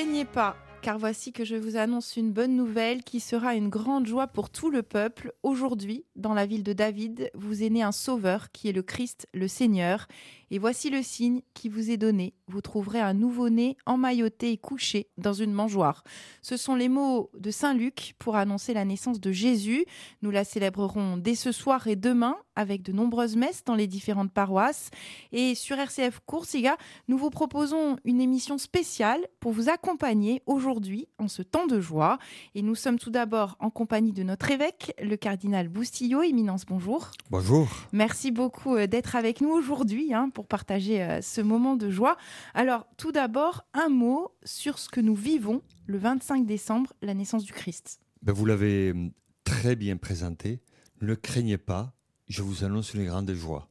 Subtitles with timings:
[0.00, 4.06] craignez pas, car voici que je vous annonce une bonne nouvelle qui sera une grande
[4.06, 5.34] joie pour tout le peuple.
[5.42, 9.28] Aujourd'hui, dans la ville de David, vous est né un sauveur qui est le Christ,
[9.34, 10.06] le Seigneur.
[10.50, 12.34] Et voici le signe qui vous est donné.
[12.48, 16.02] Vous trouverez un nouveau-né emmailloté et couché dans une mangeoire.
[16.42, 19.84] Ce sont les mots de Saint Luc pour annoncer la naissance de Jésus.
[20.22, 24.32] Nous la célébrerons dès ce soir et demain avec de nombreuses messes dans les différentes
[24.32, 24.90] paroisses.
[25.32, 26.76] Et sur RCF Coursiga,
[27.08, 32.18] nous vous proposons une émission spéciale pour vous accompagner aujourd'hui en ce temps de joie.
[32.54, 36.22] Et nous sommes tout d'abord en compagnie de notre évêque, le cardinal Boustillot.
[36.22, 37.10] Éminence, bonjour.
[37.30, 37.68] Bonjour.
[37.92, 42.16] Merci beaucoup euh, d'être avec nous aujourd'hui hein, pour partager euh, ce moment de joie.
[42.54, 47.44] Alors, tout d'abord, un mot sur ce que nous vivons le 25 décembre, la naissance
[47.44, 48.00] du Christ.
[48.22, 49.12] Ben vous l'avez hum,
[49.44, 50.60] très bien présenté.
[51.00, 51.94] Ne craignez pas,
[52.28, 53.68] je vous annonce une grande joie.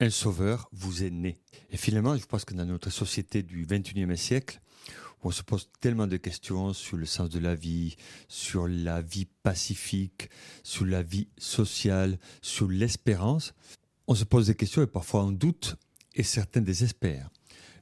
[0.00, 1.38] Un sauveur vous est né.
[1.70, 4.60] Et finalement, je pense que dans notre société du 21e siècle,
[5.22, 7.96] où on se pose tellement de questions sur le sens de la vie,
[8.28, 10.30] sur la vie pacifique,
[10.62, 13.54] sur la vie sociale, sur l'espérance,
[14.06, 15.76] on se pose des questions et parfois on doute
[16.18, 17.30] et certains désespèrent.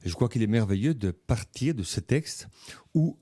[0.05, 2.47] Je crois qu'il est merveilleux de partir de ce texte
[2.93, 3.17] où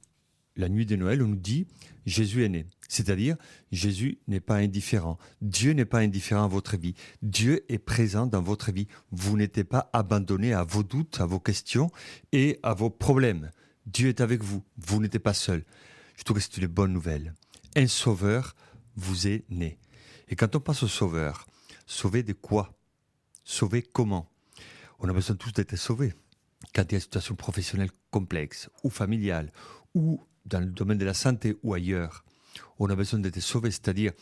[0.56, 1.66] la nuit de Noël, on nous dit
[2.06, 2.68] Jésus est né.
[2.88, 3.36] C'est-à-dire,
[3.72, 5.18] Jésus n'est pas indifférent.
[5.42, 6.94] Dieu n'est pas indifférent à votre vie.
[7.24, 8.88] Dieu est présent dans votre vie.
[9.12, 11.90] Vous n'êtes pas abandonné à vos doutes, à vos questions
[12.32, 13.52] et à vos problèmes.
[13.88, 14.64] Dieu est avec vous.
[14.78, 15.64] Vous n'êtes pas seul.
[16.18, 17.34] Je trouve que c'est une bonne nouvelle.
[17.76, 18.56] Un sauveur
[18.96, 19.80] vous est né.
[20.28, 21.48] Et quand on passe au sauveur,
[21.86, 22.78] sauver de quoi?
[23.44, 24.32] Sauver comment?
[25.06, 26.16] On a besoin tous d'être sauvés.
[26.74, 29.52] Quand il y a une situation professionnelle complexe ou familiale
[29.94, 32.26] ou dans le domaine de la santé ou ailleurs,
[32.80, 34.14] on a besoin d'être sauvé, c'est-à-dire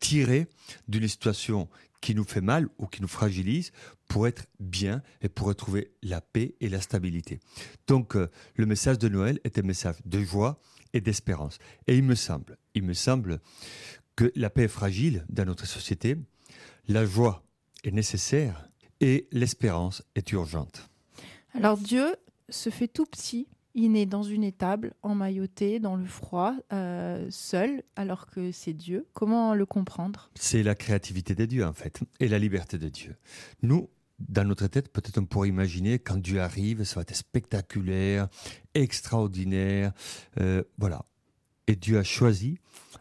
[0.00, 0.46] tirer
[0.88, 1.68] d'une situation
[2.00, 3.72] qui nous fait mal ou qui nous fragilise
[4.08, 7.38] pour être bien et pour retrouver la paix et la stabilité.
[7.86, 10.58] Donc euh, le message de Noël est un message de joie
[10.94, 11.58] et d'espérance.
[11.86, 13.38] Et il me semble, il me semble
[14.16, 16.16] que la paix est fragile dans notre société,
[16.88, 17.44] la joie
[17.84, 18.71] est nécessaire
[19.02, 20.88] et l'espérance est urgente.
[21.52, 22.16] Alors Dieu
[22.48, 27.82] se fait tout petit il naît dans une étable, emmailloté, dans le froid, euh, seul,
[27.96, 29.06] alors que c'est Dieu.
[29.14, 30.30] Comment le comprendre?
[30.34, 33.16] C'est la créativité de Dieu, en fait, et la liberté de Dieu.
[33.62, 38.28] Nous, dans notre tête, peut-être on pourrait imaginer quand Dieu arrive, ça va être spectaculaire,
[38.74, 39.92] extraordinaire,
[40.38, 41.06] euh, voilà.
[41.66, 42.58] Et Dieu a choisi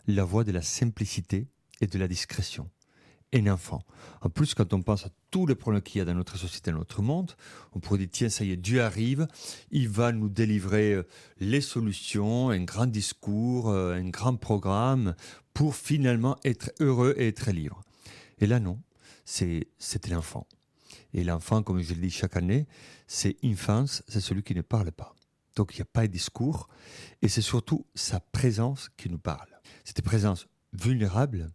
[0.08, 1.48] la voie de la simplicité
[1.82, 2.70] et de la discrétion
[3.34, 3.84] un enfant.
[4.22, 6.72] En plus, quand on pense à tous les problèmes qu'il y a dans notre société,
[6.72, 7.32] dans notre monde,
[7.74, 9.28] on pourrait dire, tiens, ça y est, Dieu arrive,
[9.72, 11.08] il va nous délivrer euh,
[11.40, 15.16] les solutions, un grand discours, euh, un grand programme
[15.54, 17.82] pour finalement être heureux et être libre.
[18.40, 18.80] Et là, non,
[19.26, 19.68] c'est
[20.10, 20.48] l'enfant.
[21.14, 22.68] Et l'enfant, comme je le dis chaque année,
[23.08, 25.14] c'est infance, c'est celui qui ne parle pas.
[25.56, 26.70] Donc il n'y a pas de discours,
[27.22, 29.50] et c'est surtout sa présence qui nous parle.
[29.84, 31.52] Cette présence vulnérable,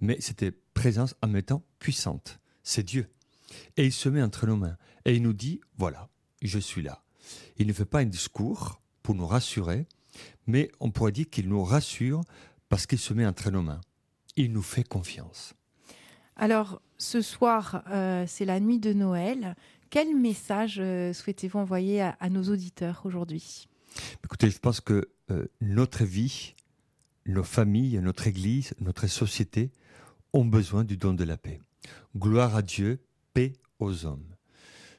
[0.00, 2.40] mais c'était présence en même temps puissante.
[2.64, 3.08] C'est Dieu.
[3.76, 4.76] Et il se met entre nos mains.
[5.04, 6.08] Et il nous dit, voilà,
[6.42, 7.04] je suis là.
[7.56, 9.86] Il ne fait pas un discours pour nous rassurer,
[10.48, 12.22] mais on pourrait dire qu'il nous rassure
[12.68, 13.80] parce qu'il se met entre nos mains.
[14.34, 15.54] Il nous fait confiance.
[16.34, 19.54] Alors, ce soir, euh, c'est la nuit de Noël.
[19.88, 23.68] Quel message euh, souhaitez-vous envoyer à, nos auditeurs aujourd'hui?
[24.24, 26.56] Écoutez, je pense que euh, notre vie,
[27.26, 29.70] nos familles, notre Église, notre société
[30.32, 31.60] ont besoin du don de la paix.
[32.16, 33.00] Gloire à Dieu,
[33.34, 34.26] paix aux hommes.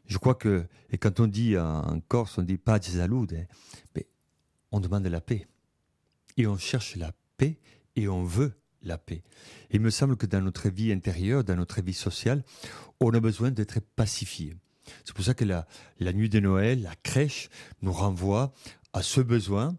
[0.06, 3.46] Je crois que, et quand on dit en Corse, on dit pas salute, hein,
[3.96, 4.08] mais
[4.72, 5.48] on demande la paix.
[6.38, 7.60] Et on cherche la paix
[7.96, 9.24] et on veut la paix.
[9.72, 12.44] il me semble que dans notre vie intérieure, dans notre vie sociale,
[13.00, 14.58] on a besoin d'être pacifié.
[15.06, 15.66] C'est pour ça que la,
[16.00, 17.50] la nuit de Noël, la crèche,
[17.82, 18.54] nous renvoie
[18.92, 19.78] à ce besoin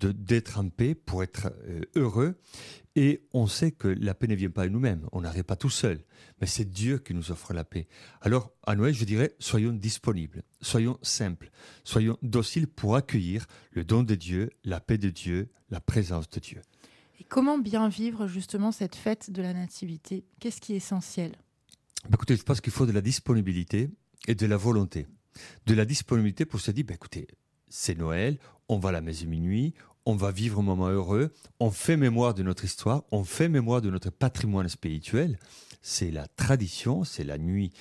[0.00, 2.34] d'être en paix pour être euh, heureux
[2.94, 5.70] et on sait que la paix ne vient pas de nous-mêmes, on n'arrive pas tout
[5.70, 6.04] seul,
[6.40, 7.88] mais c'est Dieu qui nous offre la paix.
[8.20, 11.50] Alors, à Noël, je dirais, soyons disponibles, soyons simples,
[11.84, 16.40] soyons dociles pour accueillir le don de Dieu, la paix de Dieu, la présence de
[16.40, 16.60] Dieu.
[17.18, 20.24] Et comment bien vivre justement cette fête de la Nativité?
[20.40, 21.32] Qu'est-ce qui est essentiel?
[22.04, 23.90] Bah, Écoutez, je pense qu'il faut de la disponibilité
[24.28, 25.06] et de la volonté.
[25.64, 27.26] De la disponibilité pour se dire, bah, écoutez,
[27.68, 29.72] c'est Noël, on va à la messe minuit,
[30.06, 33.80] on va vivre un moment heureux, on fait mémoire de notre histoire, on fait mémoire
[33.80, 35.38] de notre patrimoine spirituel.
[35.80, 37.72] C'est la tradition, c'est la nuit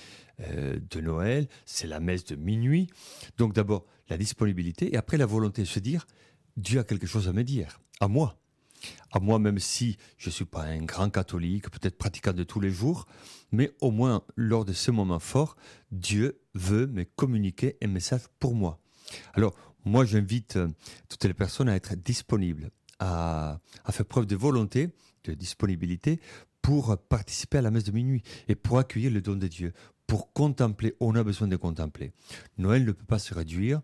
[0.42, 2.88] euh, de Noël, c'est la messe de minuit.
[3.38, 6.06] Donc d'abord la disponibilité et après la volonté de se dire,
[6.58, 8.38] Dieu a quelque chose à me dire, à moi.
[9.12, 12.60] À moi, même si je ne suis pas un grand catholique, peut-être pratiquant de tous
[12.60, 13.06] les jours,
[13.52, 15.56] mais au moins lors de ce moment fort,
[15.92, 18.80] Dieu veut me communiquer un message pour moi.
[19.34, 19.56] Alors,
[19.86, 20.68] Moi, j'invite euh,
[21.10, 24.90] toutes les personnes à être disponibles, à, à faire preuve de volonté,
[25.24, 26.20] de disponibilité
[26.62, 29.74] pour participer à la messe de minuit et pour accueillir le don de Dieu,
[30.06, 30.96] pour contempler.
[31.00, 32.12] On a besoin de contempler.
[32.58, 33.82] Noël ne peut pas se réduire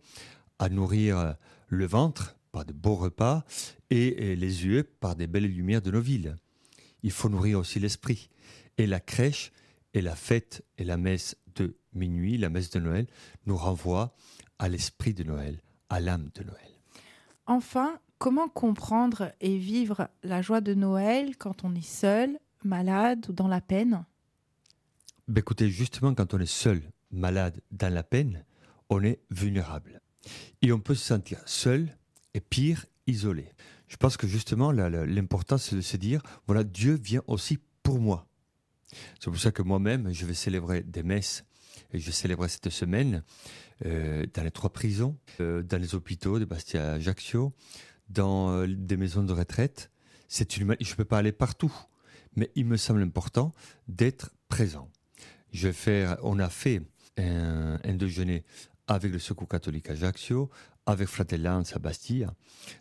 [0.59, 1.35] à nourrir
[1.67, 3.45] le ventre par de beaux repas
[3.89, 6.35] et les yeux par des belles lumières de nos villes.
[7.03, 8.29] Il faut nourrir aussi l'esprit.
[8.77, 9.51] Et la crèche
[9.93, 13.07] et la fête et la messe de minuit, la messe de Noël,
[13.45, 14.15] nous renvoient
[14.59, 16.71] à l'esprit de Noël, à l'âme de Noël.
[17.45, 23.33] Enfin, comment comprendre et vivre la joie de Noël quand on est seul, malade ou
[23.33, 24.05] dans la peine?
[25.27, 26.81] Ben Écoutez, justement, quand on est seul,
[27.11, 28.45] malade, dans la peine,
[28.89, 30.01] on est vulnérable.
[30.61, 31.87] Et on peut se sentir seul
[32.33, 33.53] et pire, isolé.
[33.87, 38.27] Je pense que justement, l'important, c'est de se dire, voilà, Dieu vient aussi pour moi.
[39.19, 41.45] C'est pour ça que moi-même, je vais célébrer des messes
[41.93, 43.23] je célébrerai cette semaine
[43.85, 47.53] euh, dans les trois prisons, euh, dans les hôpitaux de Bastia Ajaccio,
[48.09, 49.91] dans euh, des maisons de retraite.
[50.27, 51.73] C'est une, je ne peux pas aller partout,
[52.35, 53.53] mais il me semble important
[53.87, 54.89] d'être présent.
[55.51, 56.81] Je vais faire, on a fait
[57.17, 58.43] un, un déjeuner
[58.87, 60.49] avec le Secours catholique Ajaccio,
[60.85, 62.33] avec Fratellanza à Bastia.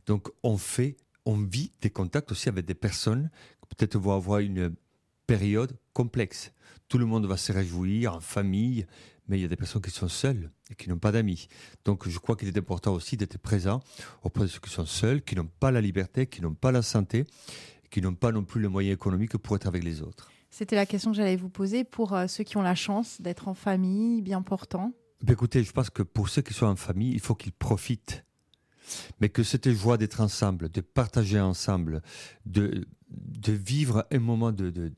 [0.06, 3.30] Donc on fait, on vit des contacts aussi avec des personnes
[3.60, 4.74] qui peut-être vont avoir une
[5.26, 6.52] période complexe.
[6.88, 8.86] Tout le monde va se réjouir en famille,
[9.28, 11.48] mais il y a des personnes qui sont seules et qui n'ont pas d'amis.
[11.84, 13.80] Donc je crois qu'il est important aussi d'être présent
[14.22, 16.82] auprès de ceux qui sont seuls, qui n'ont pas la liberté, qui n'ont pas la
[16.82, 17.24] santé,
[17.90, 20.30] qui n'ont pas non plus les moyens économiques pour être avec les autres.
[20.50, 23.48] C'était la question que j'allais vous poser pour euh, ceux qui ont la chance d'être
[23.48, 24.92] en famille, bien portants.
[25.22, 28.25] Ben, écoutez, je pense que pour ceux qui sont en famille, il faut qu'ils profitent.
[29.20, 32.02] Mais que cette joie d'être ensemble, de partager ensemble,
[32.44, 34.92] de, de vivre un moment de,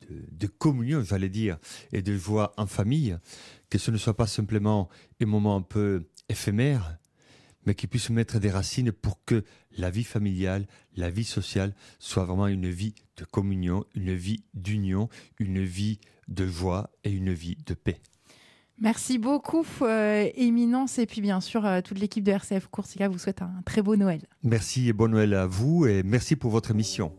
[0.58, 1.58] communion, j'allais dire,
[1.92, 3.18] et de joie en famille,
[3.70, 4.88] que ce ne soit pas simplement
[5.20, 6.98] un moment un peu éphémère,
[7.66, 9.44] mais qui puisse mettre des racines pour que
[9.76, 15.08] la vie familiale, la vie sociale soit vraiment une vie de communion, une vie d'union,
[15.38, 18.00] une vie de joie et une vie de paix.
[18.80, 20.98] Merci beaucoup, euh, Éminence.
[20.98, 23.96] Et puis, bien sûr, euh, toute l'équipe de RCF Coursica vous souhaite un très beau
[23.96, 24.20] Noël.
[24.42, 27.12] Merci et bon Noël à vous et merci pour votre émission.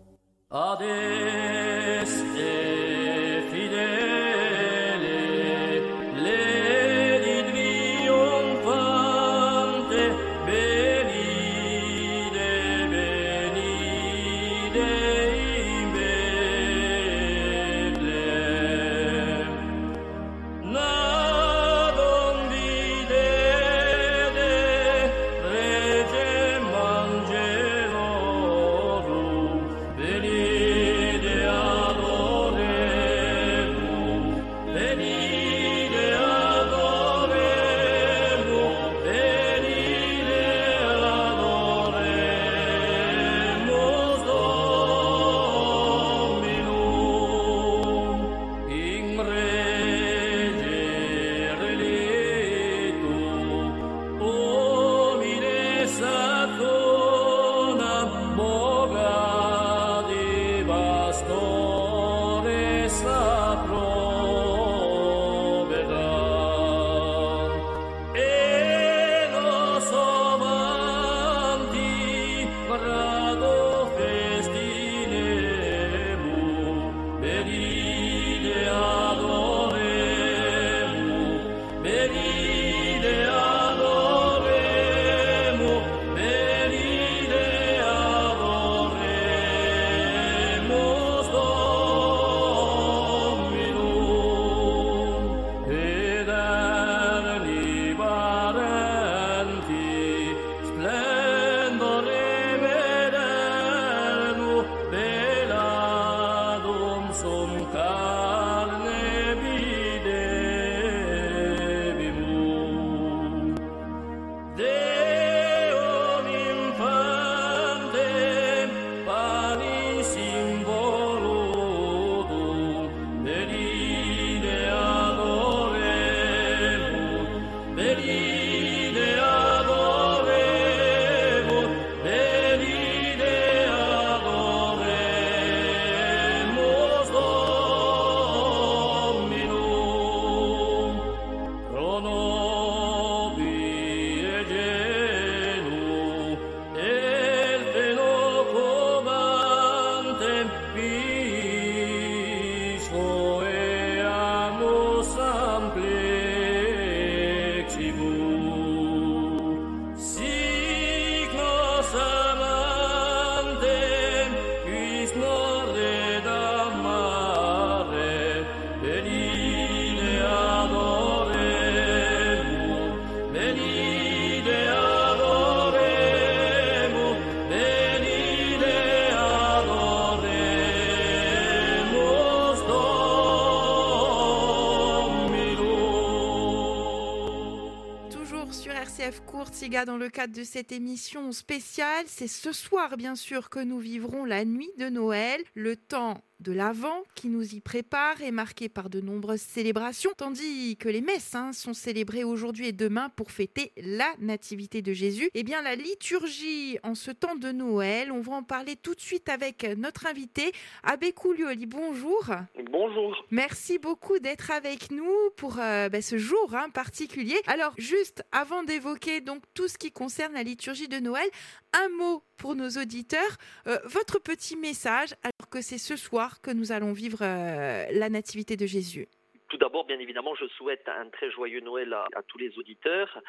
[189.59, 192.05] Ortiga dans le cadre de cette émission spéciale.
[192.07, 196.53] C'est ce soir, bien sûr, que nous vivrons la nuit de Noël, le temps de
[196.53, 201.35] l'Avent qui nous y prépare est marqué par de nombreuses célébrations, tandis que les messes
[201.35, 205.29] hein, sont célébrées aujourd'hui et demain pour fêter la Nativité de Jésus.
[205.33, 209.01] Eh bien, la liturgie en ce temps de Noël, on va en parler tout de
[209.01, 211.65] suite avec notre invité, Abbé Coulioli.
[211.65, 212.23] Bonjour.
[212.71, 213.25] Bonjour.
[213.31, 217.35] Merci beaucoup d'être avec nous pour euh, ben, ce jour hein, particulier.
[217.47, 221.27] Alors, juste avant d'évoquer donc tout ce qui concerne la liturgie de Noël,
[221.73, 226.51] un mot pour nos auditeurs, euh, votre petit message, alors que c'est ce soir que
[226.51, 229.07] nous allons vivre euh, la Nativité de Jésus.
[229.49, 233.21] Tout d'abord, bien évidemment, je souhaite un très joyeux Noël à, à tous les auditeurs.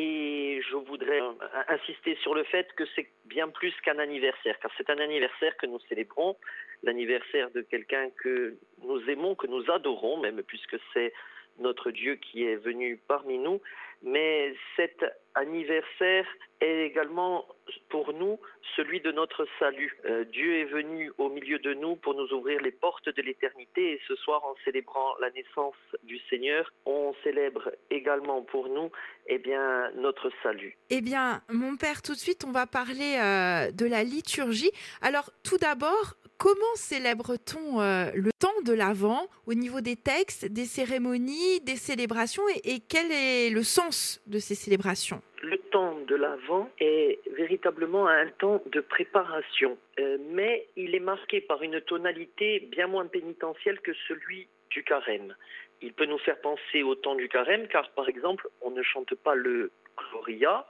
[0.00, 1.32] Et je voudrais euh,
[1.66, 5.66] insister sur le fait que c'est bien plus qu'un anniversaire, car c'est un anniversaire que
[5.66, 6.36] nous célébrons,
[6.84, 11.12] l'anniversaire de quelqu'un que nous aimons, que nous adorons, même puisque c'est
[11.58, 13.60] notre Dieu qui est venu parmi nous.
[14.02, 16.26] Mais cet anniversaire
[16.60, 17.48] est également
[17.88, 18.38] pour nous
[18.76, 19.96] celui de notre salut.
[20.04, 23.92] Euh, Dieu est venu au milieu de nous pour nous ouvrir les portes de l'éternité
[23.92, 28.90] et ce soir en célébrant la naissance du Seigneur, on célèbre également pour nous
[29.26, 30.76] eh bien, notre salut.
[30.90, 34.70] Eh bien, mon Père, tout de suite, on va parler euh, de la liturgie.
[35.02, 40.64] Alors, tout d'abord, comment célèbre-t-on euh, le temps de l'Avent au niveau des textes, des
[40.64, 45.20] cérémonies, des célébrations et, quel est le sens de ces célébrations?
[45.42, 51.40] Le temps de l'Avent est véritablement un temps de préparation, euh, mais il est marqué
[51.40, 55.34] par une tonalité bien moins pénitentielle que celui du carême.
[55.82, 59.14] Il peut nous faire penser au temps du carême, car par exemple, on ne chante
[59.14, 60.66] pas le Gloria,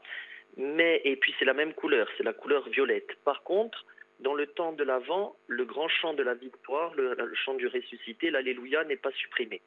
[0.56, 3.10] mais et puis c'est la même couleur, c'est la couleur violette.
[3.24, 3.84] Par contre,
[4.20, 8.30] dans le temps de l'Avent, le grand chant de la victoire, le, chant du ressuscité,
[8.30, 9.60] l'Alléluia n'est pas supprimé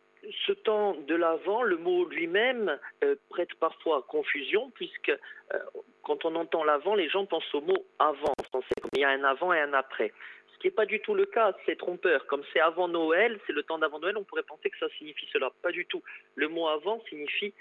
[0.46, 5.60] ce temps de l'avant, le mot lui-même euh, prête parfois confusion, puisque euh,
[6.03, 8.62] quand on entend l'avant, les gens pensent au mot avant comme
[8.93, 10.12] il y a un avant et un après.
[10.53, 12.27] Ce qui n'est pas du tout le cas, c'est trompeur.
[12.27, 15.27] Comme c'est avant Noël, c'est le temps d'avant Noël, on pourrait penser que ça signifie
[15.34, 15.50] cela.
[15.63, 16.03] Pas du tout.
[16.36, 17.53] Le mot avant signifie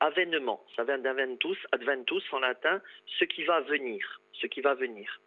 [0.00, 0.64] avènement.
[0.74, 2.80] Ça vient d'aventus, adventus en latin,
[3.18, 4.20] ce qui va venir.
[4.32, 5.20] Ce qui va venir.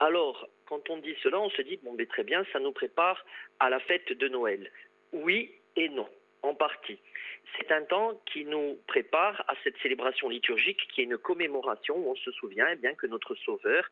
[0.00, 3.24] Alors, quand on dit cela, on se dit, bon, très bien, ça nous prépare
[3.60, 4.70] à la fête de Noël.
[5.12, 6.08] Oui, et non,
[6.42, 6.98] en partie.
[7.56, 12.10] C'est un temps qui nous prépare à cette célébration liturgique qui est une commémoration où
[12.10, 13.88] on se souvient eh bien, que notre Sauveur,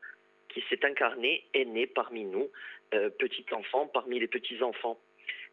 [0.48, 2.50] qui s'est incarné, est né parmi nous,
[2.94, 4.98] euh, petit enfant, parmi les petits-enfants.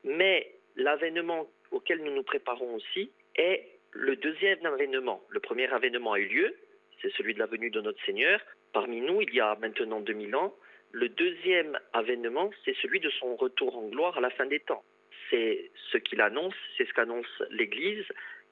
[0.03, 5.21] Mais l'avènement auquel nous nous préparons aussi est le deuxième avènement.
[5.29, 6.55] Le premier avènement a eu lieu,
[7.01, 8.39] c'est celui de la venue de notre Seigneur.
[8.73, 10.55] Parmi nous, il y a maintenant 2000 ans.
[10.91, 14.83] Le deuxième avènement, c'est celui de son retour en gloire à la fin des temps
[15.29, 18.05] c'est ce qu'il annonce, c'est ce qu'annonce l'Église,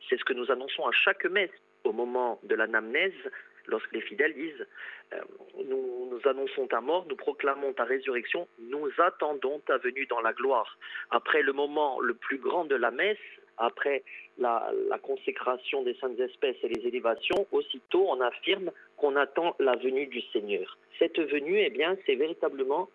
[0.09, 1.51] c'est ce que nous annonçons à chaque messe
[1.83, 3.13] au moment de l'anamnèse,
[3.65, 4.67] lorsque les fidèles disent
[5.13, 5.21] euh,
[5.65, 10.33] nous, nous, annonçons ta mort, nous proclamons ta résurrection, nous attendons ta venue dans la
[10.33, 10.77] gloire.
[11.11, 13.17] Après le moment le plus grand de la messe,
[13.57, 14.03] après
[14.39, 20.07] la, consécration des saintes espèces et les élévations, aussitôt on affirme qu'on attend la venue
[20.07, 20.77] du Seigneur.
[20.99, 22.89] Cette venue, eh bien, c'est véritablement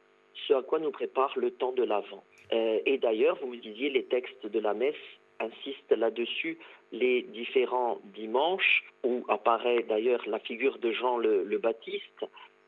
[0.46, 2.24] ce à quoi nous prépare le temps de l'Avent.
[2.52, 4.94] Euh, et d'ailleurs, vous me disiez, les textes de la messe
[5.40, 6.58] insistent là-dessus.
[6.92, 12.24] Les différents dimanches, où apparaît d'ailleurs la figure de Jean le, Baptiste,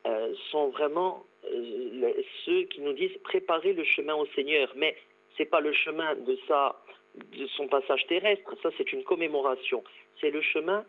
[0.06, 2.12] euh, sont vraiment euh,
[2.44, 4.72] ceux qui nous disent préparer le chemin au Seigneur.
[4.76, 4.96] Mais
[5.36, 6.76] c'est pas le chemin de sa
[7.14, 9.82] de son passage terrestre, ça c'est une commémoration.
[10.20, 10.84] C'est le chemin,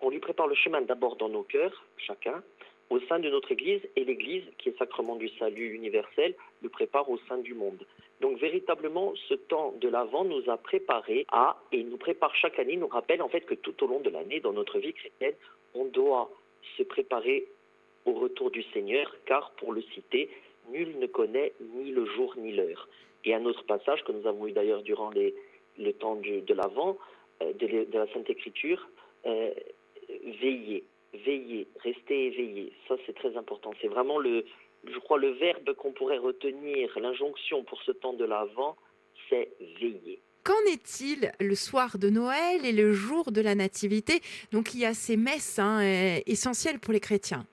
[0.00, 2.42] on lui prépare le chemin d'abord dans nos cœurs, chacun,
[2.90, 7.08] au sein de notre Église, et l'Église, qui est sacrement du salut universel, le prépare
[7.10, 7.84] au sein du monde.
[8.20, 12.76] Donc véritablement, ce temps de l'Avent nous a préparé à, et nous prépare chaque année,
[12.76, 15.34] nous rappelle en fait que tout au long de l'année, dans notre vie chrétienne,
[15.74, 16.30] on doit
[16.76, 17.46] se préparer
[18.04, 20.30] au retour du Seigneur, car pour le citer,
[20.70, 22.88] nul ne connaît ni le jour ni l'heure.
[23.24, 25.34] Et un autre passage que nous avons eu d'ailleurs durant les,
[25.78, 26.96] le temps de l'Avent,
[27.42, 28.88] euh, de, la Sainte Écriture,
[29.26, 29.50] euh,
[30.40, 32.72] veillez, veillez, restez éveillés.
[32.88, 33.72] Ça, c'est très important.
[33.80, 34.44] C'est vraiment le,
[34.86, 38.76] je crois, le verbe qu'on pourrait retenir, l'injonction pour ce temps de l'Avent,
[39.28, 39.50] c'est
[39.80, 40.20] veiller.
[40.44, 44.20] Qu'en est-il le soir de Noël et le jour de la Nativité?
[44.52, 45.80] Donc il y a ces messes hein,
[46.26, 47.46] essentielles pour les chrétiens.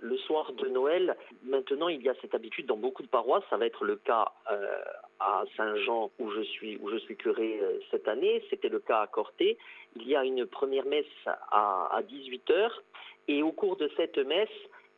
[0.00, 3.56] Le soir, de Noël, maintenant il y a cette habitude dans beaucoup de paroisses, ça
[3.56, 4.82] va être le cas euh,
[5.20, 9.02] à Saint-Jean où je suis où je suis curé euh, cette année, c'était le cas
[9.02, 9.56] à Corté.
[9.96, 12.70] Il y a une première messe à, à 18 h
[13.28, 14.48] et au cours de cette messe,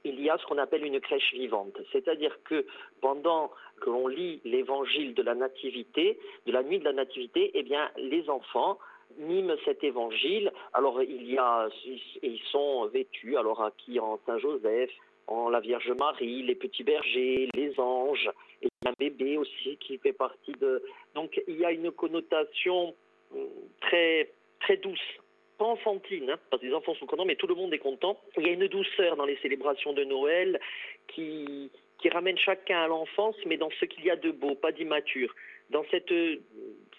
[0.04, 1.76] il y a ce qu'on appelle une crèche vivante.
[1.92, 2.64] C'est-à-dire que
[3.00, 7.62] pendant que l'on lit l'évangile de la nativité, de la nuit de la nativité, eh
[7.62, 8.78] bien, les enfants
[9.18, 10.52] miment cet évangile.
[10.72, 11.68] Alors il y a,
[12.22, 14.90] ils sont vêtus alors à qui en Saint Joseph,
[15.26, 18.30] en la Vierge Marie, les petits bergers, les anges,
[18.62, 20.82] et un bébé aussi qui fait partie de.
[21.14, 22.94] Donc il y a une connotation
[23.34, 23.48] hum,
[23.80, 24.30] très
[24.60, 25.00] très douce,
[25.58, 28.18] pas enfantine, hein, parce que les enfants sont contents, mais tout le monde est content.
[28.36, 30.60] Il y a une douceur dans les célébrations de Noël
[31.08, 34.72] qui qui ramène chacun à l'enfance, mais dans ce qu'il y a de beau, pas
[34.72, 35.34] d'immature,
[35.70, 36.12] dans cette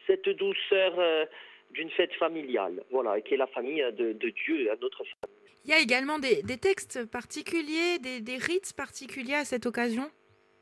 [0.08, 0.94] cette douceur.
[0.98, 1.26] Euh,
[1.72, 5.38] d'une fête familiale, voilà, qui est la famille de, Dieu, à notre famille.
[5.66, 10.10] Il y a également des, textes particuliers, des, rites particuliers à cette occasion?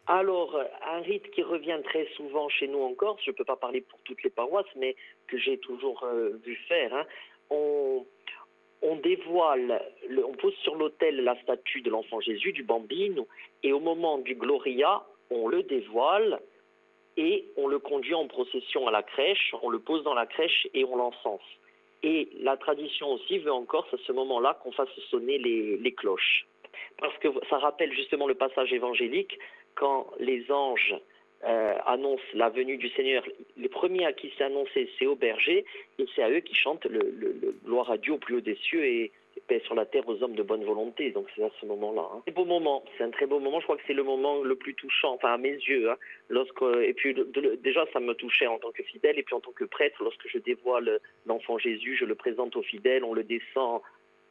[0.08, 3.56] Alors, un rite qui revient très souvent chez nous en Corse, je ne peux pas
[3.56, 4.96] parler pour toutes les paroisses, mais
[5.28, 7.06] que j'ai toujours euh, vu faire, hein,
[7.50, 8.06] on,
[9.04, 13.28] dévoile, on pose sur l'autel la statue de l'enfant Jésus, du bambino,
[13.64, 16.40] et au moment du Gloria, on le dévoile
[17.18, 20.68] et on le conduit en procession à la crèche, on le pose dans la crèche
[20.74, 21.42] et on l'encense.
[22.04, 26.46] Et la tradition aussi veut encore, à ce moment-là, qu'on fasse sonner les, cloches.
[26.98, 29.40] Parce que ça rappelle justement le passage évangélique
[29.76, 30.96] quand les anges
[31.46, 33.24] euh, annoncent la venue du Seigneur.
[33.58, 35.66] Les premiers à qui c'est annoncé, c'est aux bergers,
[36.00, 38.84] et c'est à eux qui chantent le, gloire à Dieu au plus haut des cieux
[38.86, 39.12] et,
[39.48, 41.12] paix sur la terre aux hommes de bonne volonté.
[41.12, 42.10] Donc c'est à ce moment-là.
[42.14, 42.22] Hein.
[42.26, 42.84] C'est un beau moment.
[42.98, 43.60] C'est un très beau moment.
[43.60, 45.92] Je crois que c'est le moment le plus touchant, enfin à mes yeux.
[45.92, 45.98] Hein.
[46.30, 47.16] lorsque et puis
[47.62, 50.28] déjà ça me touchait en tant que fidèle et puis en tant que prêtre lorsque
[50.28, 53.82] je dévoile l'enfant Jésus, je le présente aux fidèles, on le descend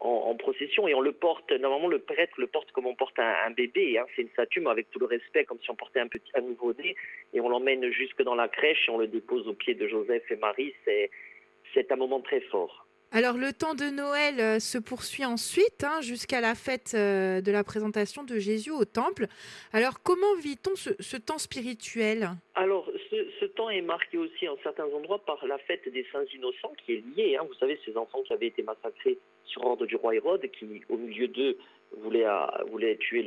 [0.00, 1.50] en, procession et on le porte.
[1.52, 3.98] Normalement, le prêtre le porte comme on porte un, bébé.
[3.98, 4.04] Hein.
[4.14, 6.42] C'est une statue, mais avec tout le respect, comme si on portait un petit un
[6.42, 6.94] nouveau-né.
[7.32, 10.30] Et on l'emmène jusque dans la crèche et on le dépose aux pieds de Joseph
[10.30, 10.74] et Marie.
[10.84, 12.86] C'est un moment très fort.
[13.16, 17.52] Alors le temps de Noël euh, se poursuit ensuite hein, jusqu'à la fête euh, de
[17.52, 19.26] la présentation de Jésus au temple.
[19.72, 22.30] Alors comment vit-on ce, temps spirituel?
[22.56, 26.72] Alors ce, temps est marqué aussi en certains endroits par la fête des saints innocents
[26.84, 27.36] qui est liée.
[27.36, 27.44] Hein.
[27.46, 30.96] Vous savez, ces enfants qui avaient été massacrés sur ordre du roi Hérode, qui au
[30.96, 31.56] milieu d'eux
[31.98, 32.26] voulait,
[32.66, 33.24] voulait tuer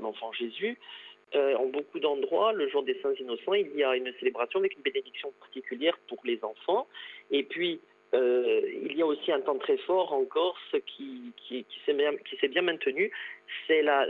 [0.00, 0.78] l'enfant Jésus.
[1.34, 4.74] Euh, en beaucoup d'endroits, le jour des saints innocents, il y a une célébration avec
[4.76, 6.88] une bénédiction particulière pour les enfants.
[7.30, 7.80] Et puis,
[8.12, 11.32] euh, il y a aussi un temps très fort en Corse qui,
[11.86, 11.94] s'est
[12.48, 13.10] bien, maintenu.
[13.66, 14.06] C'est la,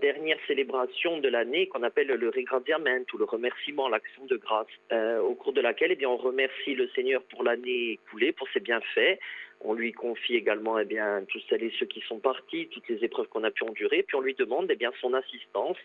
[0.00, 5.20] dernière célébration de l'année qu'on appelle le ringraziamento ou le remerciement, l'action de grâce, euh,
[5.20, 8.60] au cours de laquelle eh bien, on remercie le Seigneur pour l'année écoulée, pour ses
[8.60, 9.18] bienfaits.
[9.60, 13.04] On lui confie également eh bien, tous celles et ceux qui sont partis, toutes les
[13.04, 15.78] épreuves qu'on a pu endurer, puis on lui demande eh bien, son assistance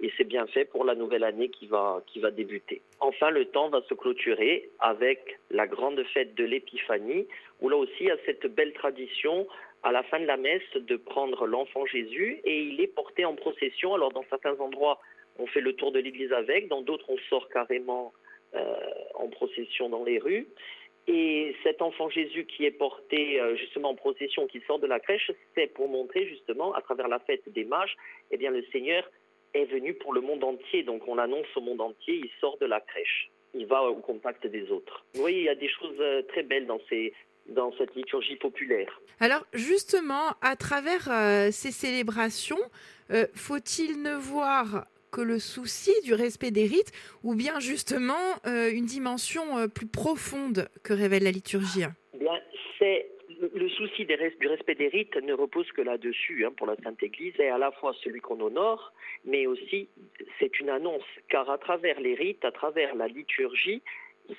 [0.00, 2.82] et c'est bien fait pour la nouvelle année qui va, qui va débuter.
[3.00, 7.26] Enfin, le temps va se clôturer avec la grande fête de l'Épiphanie,
[7.60, 9.46] où là aussi il y a cette belle tradition
[9.82, 13.34] à la fin de la messe de prendre l'enfant Jésus et il est porté en
[13.34, 13.94] procession.
[13.94, 14.98] Alors dans certains endroits,
[15.38, 18.12] on fait le tour de l'église avec, dans d'autres, on sort carrément
[18.54, 18.74] euh,
[19.14, 20.46] en procession dans les rues.
[21.06, 25.00] Et cet enfant Jésus qui est porté euh, justement en procession, qui sort de la
[25.00, 27.94] crèche, c'est pour montrer justement, à travers la fête des mages,
[28.30, 29.10] eh bien le Seigneur
[29.52, 30.82] est venu pour le monde entier.
[30.82, 33.30] Donc on annonce au monde entier, il sort de la crèche.
[33.52, 35.04] Il va au contact des autres.
[35.14, 39.00] Vous voyez, il y a des choses euh, très belles dans cette liturgie populaire.
[39.20, 42.58] Alors justement, à travers euh, ces célébrations,
[43.34, 48.86] faut-il ne voir que le souci du respect des rites ou bien justement euh, une
[48.86, 51.84] dimension euh, plus profonde que révèle la liturgie?
[52.18, 52.40] Bien,
[52.78, 53.06] c'est
[53.54, 57.34] le souci du respect des rites ne repose que là-dessus hein, pour la Sainte Église,
[57.38, 58.92] et à la fois celui qu'on honore,
[59.24, 59.88] mais aussi
[60.38, 63.82] c'est une annonce, car à travers les rites, à travers la liturgie,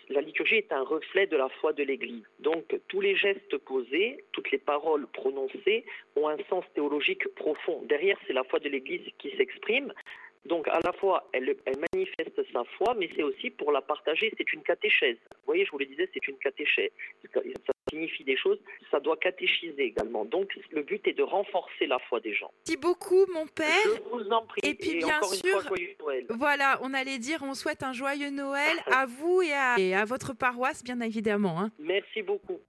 [0.10, 2.24] la liturgie est un reflet de la foi de l'Église.
[2.40, 5.86] Donc tous les gestes posés, toutes les paroles prononcées
[6.16, 7.84] ont un sens théologique profond.
[7.84, 9.94] Derrière, c'est la foi de l'Église qui s'exprime.
[10.46, 11.56] Donc à la fois, elle,
[11.94, 15.18] manifeste sa foi, mais c'est aussi pour la partager, c'est une catéchèse.
[15.32, 16.92] Vous voyez, je vous le disais, c'est une catéchèse.
[17.34, 17.42] Ça
[17.90, 18.60] signifie des choses,
[18.92, 20.26] ça doit catéchiser également.
[20.26, 22.52] Donc le but est de renforcer la foi des gens.
[22.68, 23.68] Merci beaucoup, mon père.
[23.86, 24.62] Je vous en prie.
[24.64, 25.62] Et puis bien sûr,
[26.30, 30.84] voilà, on allait dire, on souhaite un joyeux Noël à vous et à, votre paroisse,
[30.84, 31.60] bien évidemment.
[31.60, 31.72] Hein.
[31.80, 32.60] Merci beaucoup.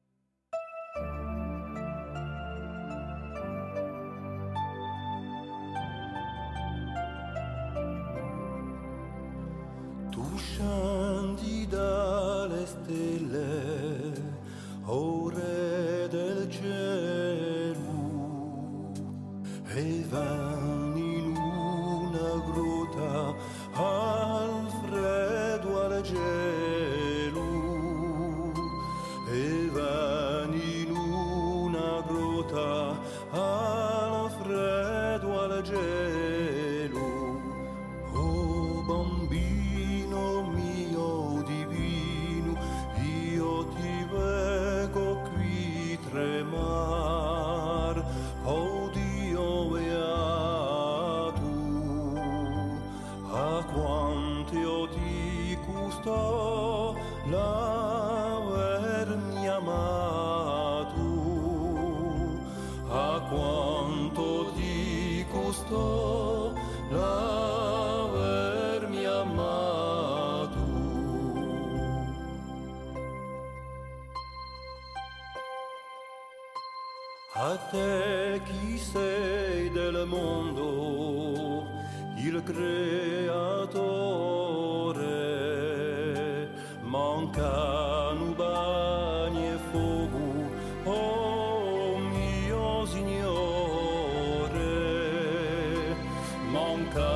[96.57, 97.12] mąka,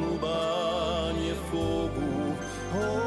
[0.00, 2.36] nubanie fogów.
[2.74, 3.01] Oh,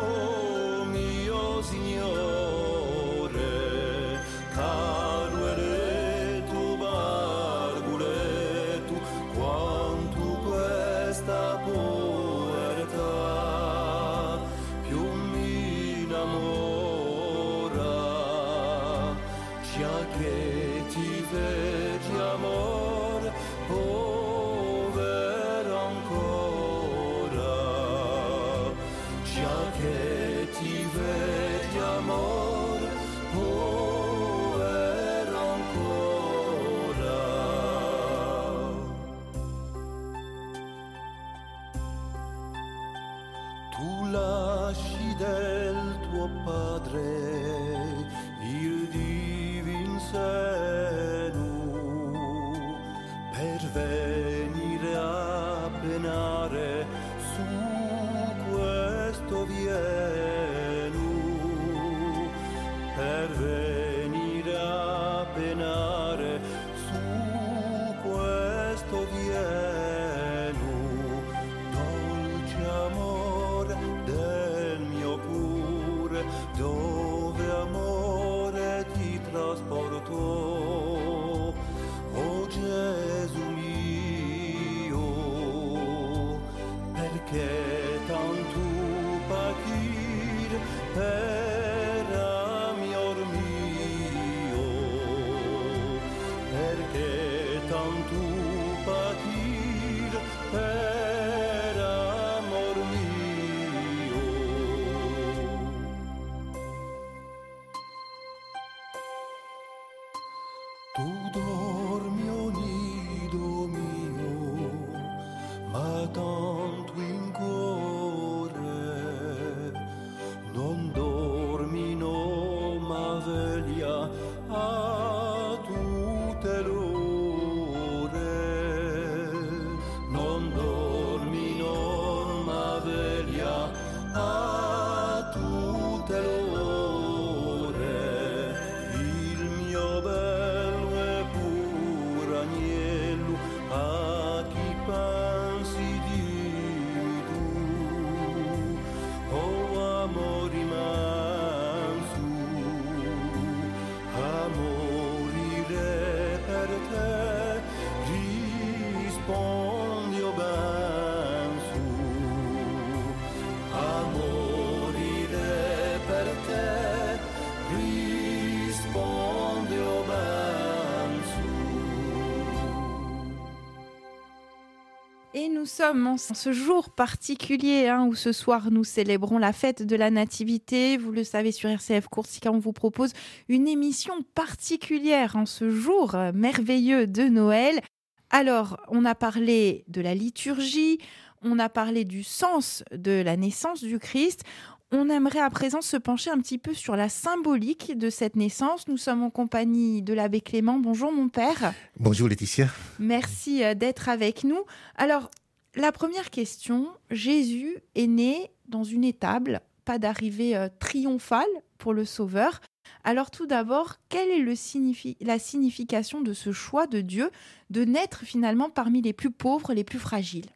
[175.66, 179.96] nous sommes en ce jour particulier hein, où ce soir nous célébrons la fête de
[179.96, 180.96] la Nativité.
[180.96, 183.14] Vous le savez sur RCF Coursica, on vous propose
[183.50, 187.82] une émission particulière en ce jour merveilleux de Noël.
[188.30, 191.00] Alors, on a parlé de la liturgie,
[191.42, 194.44] on a parlé du sens de la naissance du Christ.
[194.92, 198.88] On aimerait à présent se pencher un petit peu sur la symbolique de cette naissance.
[198.88, 200.78] Nous sommes en compagnie de l'abbé Clément.
[200.78, 201.74] Bonjour mon père.
[202.00, 202.68] Bonjour Laetitia.
[203.00, 204.64] Merci euh, d'être avec nous.
[204.96, 205.32] Alors,
[205.76, 211.46] la première question, Jésus est né dans une étable, pas d'arrivée euh, triomphale
[211.78, 212.62] pour le Sauveur.
[213.04, 217.30] Alors tout d'abord, quelle est la signification de ce choix de Dieu
[217.70, 220.50] de naître finalement parmi les plus pauvres, les plus fragiles?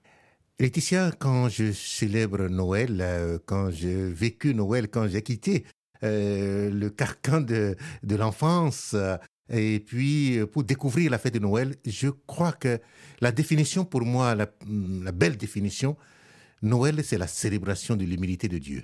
[0.59, 5.65] Laetitia, quand je célèbre Noël, euh, quand j'ai vécu Noël, quand j'ai quitté
[6.03, 8.95] euh, le carcan de, l'enfance,
[9.49, 12.79] et puis euh, pour découvrir la fête de Noël, je crois que
[13.21, 15.97] la définition pour moi, la, la belle définition,
[16.61, 18.83] Noël, c'est la célébration de l'humilité de Dieu.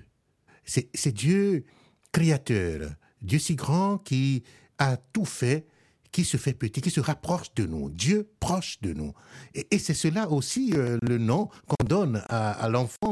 [0.64, 1.66] C'est Dieu
[2.12, 4.44] créateur, Dieu si grand qui
[4.80, 5.68] a tout fait,
[6.12, 9.14] qui se fait petit, qui se rapproche de nous, Dieu proche de nous.
[9.54, 13.12] Et, c'est cela aussi euh, le nom qu'on donne à, à l'enfant,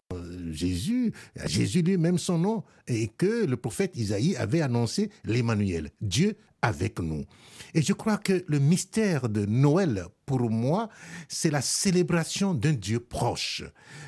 [0.51, 1.11] Jésus,
[1.45, 7.25] Jésus lui-même son nom, et que le prophète Isaïe avait annoncé l'Emmanuel, Dieu avec nous.
[7.75, 10.89] Et je crois que le mystère de Noël, pour moi,
[11.27, 13.63] c'est la célébration d'un Dieu proche,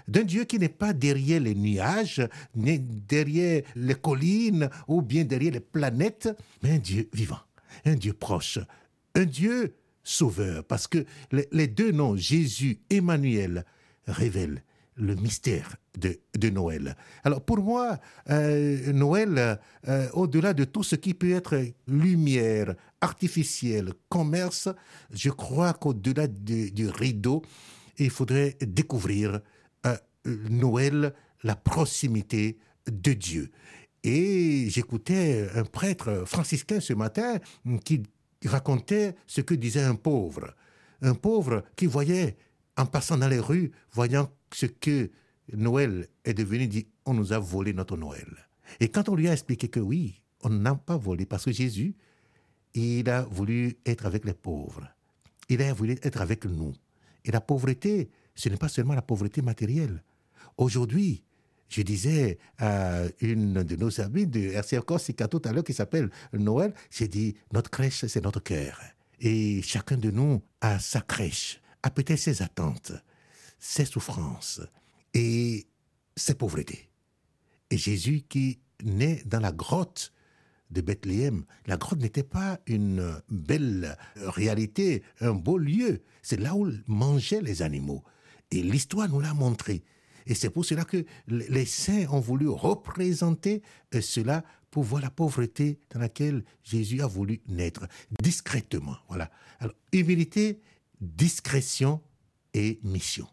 [0.08, 5.54] d'un Dieu qui n'est pas derrière les nuages, ni derrière les collines ou bien derrière
[5.54, 6.30] les planètes,
[6.64, 7.42] mais un Dieu vivant,
[7.84, 8.60] un Dieu proche,
[9.16, 13.66] un Dieu sauveur, parce que les deux noms, Jésus, Emmanuel,
[14.08, 14.64] révèlent
[14.96, 16.96] le mystère de, Noël.
[17.24, 23.94] Alors pour moi, euh, Noël, euh, au-delà de tout ce qui peut être lumière, artificielle,
[24.10, 24.70] commerce,
[25.12, 27.42] je crois qu'au-delà du, rideau,
[27.98, 29.40] il faudrait découvrir
[29.86, 29.98] euh,
[30.50, 32.58] Noël, la proximité
[32.90, 33.52] de Dieu.
[34.04, 37.40] Et j'écoutais un prêtre franciscain ce matin
[37.84, 38.04] qui
[38.46, 40.54] racontait ce que disait un pauvre.
[41.02, 42.38] Un pauvre qui voyait,
[42.78, 45.12] en passant dans les rues, voyant ce que
[45.54, 48.48] Noël est devenu, dit, on nous a volé notre Noël.
[48.80, 51.96] Et quand on lui a expliqué que oui, on n'a pas volé, parce que Jésus,
[52.74, 54.88] il a voulu être avec les pauvres.
[55.50, 56.74] Il a voulu être avec nous.
[57.26, 60.04] Et la pauvreté, ce n'est pas seulement la pauvreté matérielle.
[60.58, 61.24] Aujourd'hui,
[61.68, 66.10] je disais à une de nos amies de RCR Corsica tout à l'heure qui s'appelle
[66.32, 68.80] Noël, j'ai dit, notre crèche, c'est notre cœur.
[69.20, 72.94] Et chacun de nous a sa crèche, a peut-être ses attentes
[73.60, 74.62] ses souffrances
[75.14, 75.68] et
[76.16, 76.90] ses pauvretés.
[77.70, 80.14] Et Jésus qui naît dans la grotte
[80.72, 86.04] de Bethléem, la grotte n'était pas une belle réalité, un beau lieu.
[86.22, 88.04] C'est là où mangeaient les animaux.
[88.52, 89.84] Et l'histoire nous l'a montré.
[90.28, 93.62] Et c'est pour cela que les saints ont voulu représenter
[93.94, 97.88] euh, cela pour voir la pauvreté dans laquelle Jésus a voulu naître,
[98.22, 98.98] discrètement.
[99.08, 99.32] Voilà.
[99.60, 100.62] Alors, humilité,
[101.00, 102.02] discrétion
[102.54, 103.28] et mission.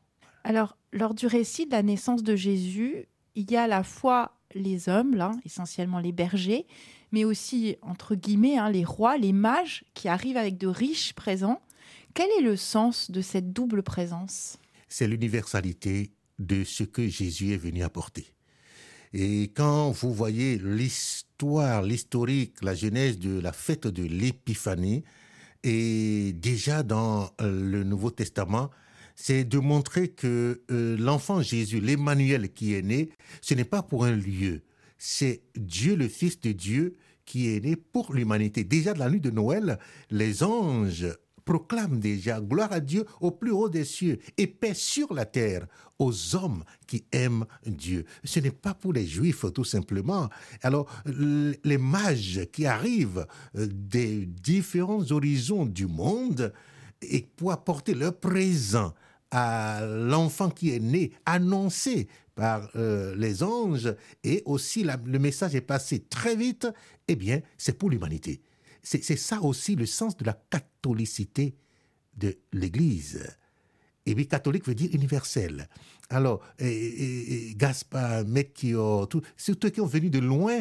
[0.45, 4.39] Alors, lors du récit de la naissance de Jésus, il y a à la fois
[4.55, 6.67] les hommes, là, essentiellement les bergers,
[7.13, 11.61] mais aussi, entre guillemets, hein, les rois, les mages qui arrivent avec de riches présents.
[12.15, 14.59] Quel est le sens de cette double présence?
[14.89, 18.27] C'est l'universalité de ce que Jésus est venu apporter.
[19.15, 25.05] Et quand vous voyez l'histoire, l'historique, la genèse de la fête de l'Épiphanie,
[25.65, 28.71] et déjà dans le Nouveau Testament,
[29.15, 34.05] c'est de montrer que euh, l'enfant Jésus, l'Emmanuel qui est né, ce n'est pas pour
[34.05, 34.63] un lieu,
[34.99, 36.95] c'est Dieu le Fils de Dieu
[37.25, 38.65] qui est né pour l'humanité.
[38.65, 39.79] Déjà de la nuit de Noël,
[40.11, 41.07] les anges
[41.45, 45.67] proclament déjà gloire à Dieu au plus haut des cieux et paix sur la terre
[45.99, 48.05] aux hommes qui aiment Dieu.
[48.25, 50.29] Ce n'est pas pour les juifs tout simplement.
[50.63, 56.53] Alors les mages qui arrivent euh, des différents horizons du monde
[57.03, 58.95] et pour apporter leur présent
[59.33, 65.63] à l'enfant qui est né, annoncé par euh, les anges, et aussi le message est
[65.63, 66.69] passé très vite,
[67.09, 68.43] eh bien, c'est pour l'humanité.
[68.83, 71.55] C'est ça aussi le sens de la catholicité
[72.17, 73.25] de l'Église.
[74.05, 75.69] Et puis catholique veut dire universel.
[76.11, 80.61] Alors, et, Gaspard, Melchior, tous ceux qui ont venu de loin,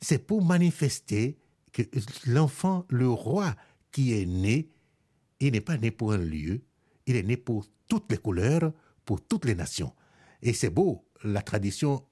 [0.00, 1.38] c'est pour manifester
[1.72, 1.82] que
[2.26, 3.54] l'enfant, le roi
[3.92, 4.68] qui est né,
[5.40, 6.62] il n'est pas né pour un lieu,
[7.06, 8.72] il est né pour toutes les couleurs,
[9.04, 9.92] pour toutes les nations.
[10.42, 12.04] Et c'est beau, la tradition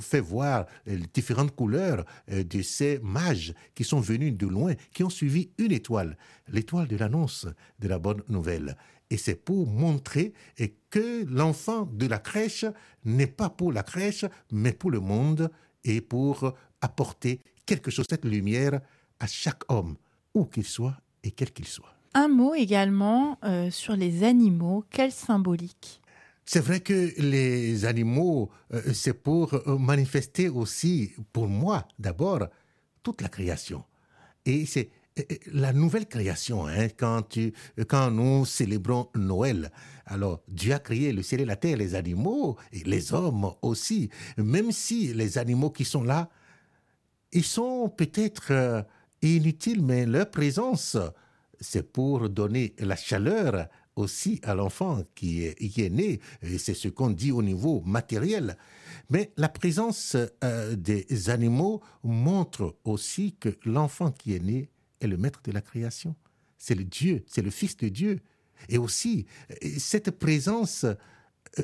[0.00, 5.04] fait voir les différentes couleurs euh, de ces mages qui sont venus de loin, qui
[5.04, 7.46] ont suivi une étoile, l'étoile de l'annonce
[7.78, 8.76] de la bonne nouvelle.
[9.08, 10.32] Et c'est pour montrer
[10.90, 12.64] que l'enfant de la crèche
[13.04, 15.50] n'est pas pour la crèche, mais pour le monde
[15.84, 18.80] et pour apporter quelque chose, cette lumière
[19.20, 19.96] à chaque homme,
[20.34, 21.95] où qu'il soit et quel qu'il soit.
[22.18, 24.84] Un mot également euh, sur les animaux.
[24.90, 26.00] Quelle symbolique
[26.48, 32.46] c'est vrai que les animaux, euh, c'est pour euh, manifester aussi, pour moi d'abord,
[33.02, 33.82] toute la création.
[34.44, 34.90] Et c'est
[35.52, 37.36] la nouvelle création, hein, quand,
[37.88, 39.72] quand nous célébrons Noël.
[40.04, 44.08] Alors, Dieu a créé le ciel et la terre, les animaux, et les hommes aussi.
[44.36, 46.30] Même si les animaux qui sont là,
[47.32, 48.86] ils sont peut-être
[49.20, 50.96] inutiles, mais leur présence
[51.60, 56.20] c'est pour donner la chaleur aussi à l'enfant qui est, est né.
[56.58, 58.56] C'est ce qu'on dit au niveau matériel.
[59.10, 64.68] Mais la présence euh, des animaux montre aussi que l'enfant qui est né
[65.00, 66.14] est le maître de la création.
[66.58, 68.20] C'est le Dieu, c'est le Fils de Dieu.
[68.68, 69.26] Et aussi,
[69.78, 70.96] cette présence euh,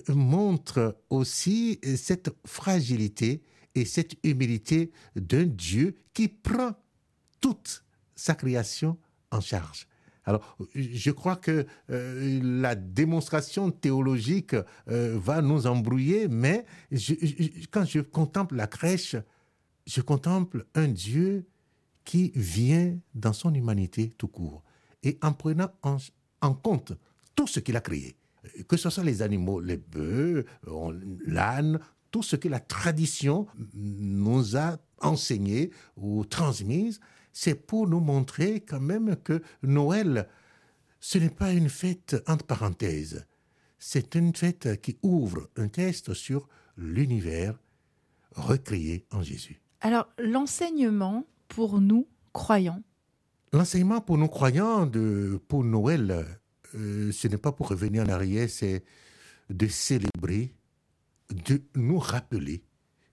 [0.09, 3.43] montre aussi cette fragilité
[3.75, 6.73] et cette humilité d'un Dieu qui prend
[7.41, 8.99] toute sa création
[9.33, 9.87] en charge.
[10.25, 14.55] Alors, je crois que euh, la démonstration théologique
[14.89, 16.65] euh, va nous embrouiller, mais
[17.71, 19.17] quand je contemple la crèche,
[19.87, 21.47] je contemple un Dieu
[22.05, 24.63] qui vient dans son humanité tout court
[25.03, 26.93] et en prenant en, compte
[27.35, 28.17] tout ce qu'il a créé,
[28.69, 30.45] que ce soit les animaux, les bœufs,
[31.27, 37.01] l'âne, tout ce que la tradition nous a enseigné ou transmise,
[37.33, 40.29] c'est pour nous montrer quand même que Noël,
[41.01, 43.27] ce n'est pas une fête entre parenthèses,
[43.79, 47.59] c'est une fête qui ouvre un test sur l'univers
[48.35, 49.61] recréé en Jésus.
[49.81, 52.83] Alors, l'enseignement pour nous croyants
[53.53, 56.25] L'enseignement pour nous croyants de, pour Noël,
[56.75, 58.83] euh, ce n'est pas pour revenir en arrière, c'est
[59.51, 60.55] de célébrer,
[61.29, 62.65] de nous rappeler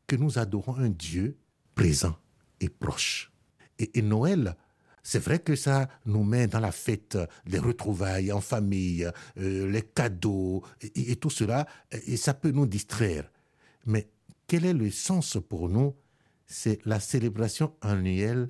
[0.07, 1.37] que nous adorons un Dieu
[1.75, 2.15] présent
[2.61, 3.33] et proche.
[3.79, 4.55] Et, Noël,
[5.03, 9.81] c'est vrai que ça nous met dans la fête, les retrouvailles en famille, euh, les
[9.81, 13.31] cadeaux et, tout cela, et ça peut nous distraire.
[13.85, 14.09] Mais
[14.47, 15.95] quel est le sens pour nous?
[16.45, 18.49] C'est la célébration annuelle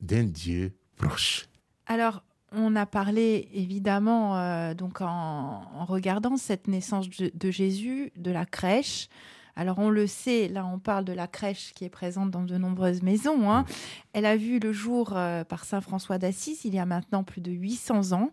[0.00, 1.48] d'un Dieu proche.
[1.86, 8.46] Alors, on a parlé évidemment, euh, donc en, regardant cette naissance de, Jésus, de la
[8.46, 9.08] crèche.
[9.56, 12.58] Alors on le sait, là on parle de la crèche qui est présente dans de
[12.58, 13.50] nombreuses maisons.
[13.50, 13.64] Hein.
[14.12, 17.40] Elle a vu le jour euh, par Saint François d'Assise il y a maintenant plus
[17.40, 18.30] de 800 ans.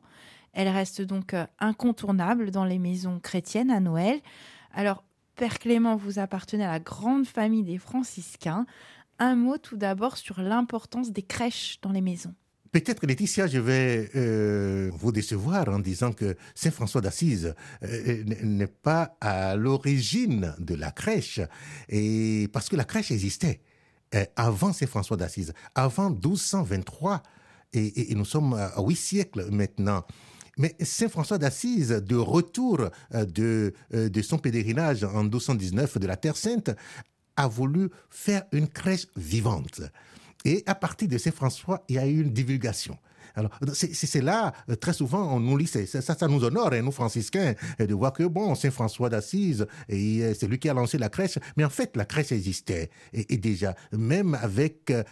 [0.53, 4.19] Elle reste donc euh, incontournable dans les maisons chrétiennes à Noël.
[4.73, 5.03] Alors
[5.35, 8.65] Père Clément, vous appartenez à la grande famille des franciscains.
[9.19, 12.33] Un mot tout d'abord sur l'importance des crèches dans les maisons.
[12.71, 17.53] Peut-être, Laetitia, je vais euh, vous décevoir en disant que Saint François d'Assise
[17.83, 21.41] euh, n'est pas à l'origine de la crèche,
[21.89, 23.59] et parce que la crèche existait
[24.15, 27.21] euh, avant Saint François d'Assise, avant 1223,
[27.73, 30.05] et, nous sommes à huit siècles maintenant.
[30.57, 36.37] Mais Saint François d'Assise, de retour de, de son pèlerinage en 1219 de la Terre
[36.37, 36.71] Sainte,
[37.35, 39.81] a voulu faire une crèche vivante.
[40.45, 42.97] Et à partir de Saint François, il y a eu une divulgation.
[43.35, 46.91] Alors, c'est là, euh, très souvent, on nous lit, ça, ça nous honore, hein, nous
[46.91, 51.09] franciscains, de voir que, bon, Saint François d'Assise, euh, c'est lui qui a lancé la
[51.09, 52.89] crèche, mais en fait, la crèche existait.
[53.13, 55.03] Et, déjà, même avec euh,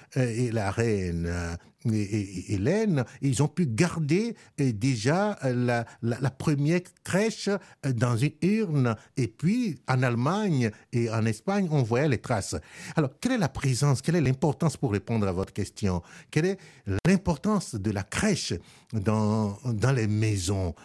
[0.52, 7.94] la reine et, Hélène, ils ont pu garder euh, déjà euh, la, première crèche euh,
[7.94, 8.96] dans une urne.
[9.16, 12.56] Et puis, en Allemagne et en Espagne, on voyait les traces.
[12.96, 16.58] Alors, quelle est la présence, quelle est l'importance pour répondre à votre question Quelle est
[17.06, 18.54] l'importance de la crèche
[18.94, 19.58] dans,
[19.96, 20.76] les maisons?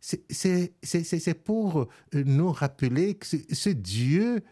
[0.00, 4.42] C'est pour nous rappeler que ce Dieu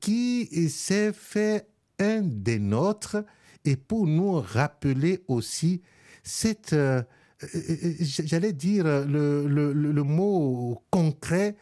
[0.00, 3.24] qui s'est fait un des nôtres,
[3.66, 5.82] et pour nous rappeler aussi
[6.22, 7.02] cette, euh,
[7.42, 11.56] euh, euh, j'allais dire le, le, mot concret,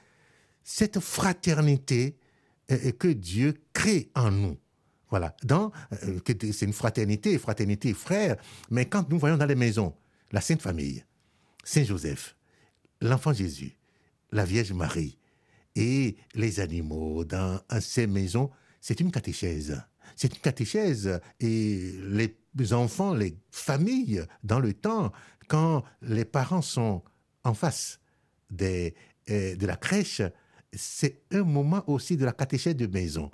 [0.63, 2.17] cette fraternité
[2.99, 4.57] que Dieu crée en nous.
[5.11, 5.37] Voilà,
[6.27, 8.37] c'est une fraternité, fraternité frère,
[8.71, 9.95] mais quand nous voyons dans les maisons
[10.33, 11.05] la Sainte Famille,
[11.63, 12.37] Saint Joseph,
[13.01, 13.77] l'enfant Jésus,
[14.33, 15.19] la Vierge Marie
[15.77, 19.81] et les animaux dans ces maisons, c'est une catéchèse
[20.17, 21.21] c'est une catéchèse.
[21.41, 25.13] Et les enfants, les familles, dans le temps,
[25.49, 27.03] quand les parents sont
[27.45, 28.01] en face
[28.61, 28.91] euh,
[29.29, 30.23] de la crèche,
[30.73, 33.31] c'est un moment aussi de la catéchèse de maison.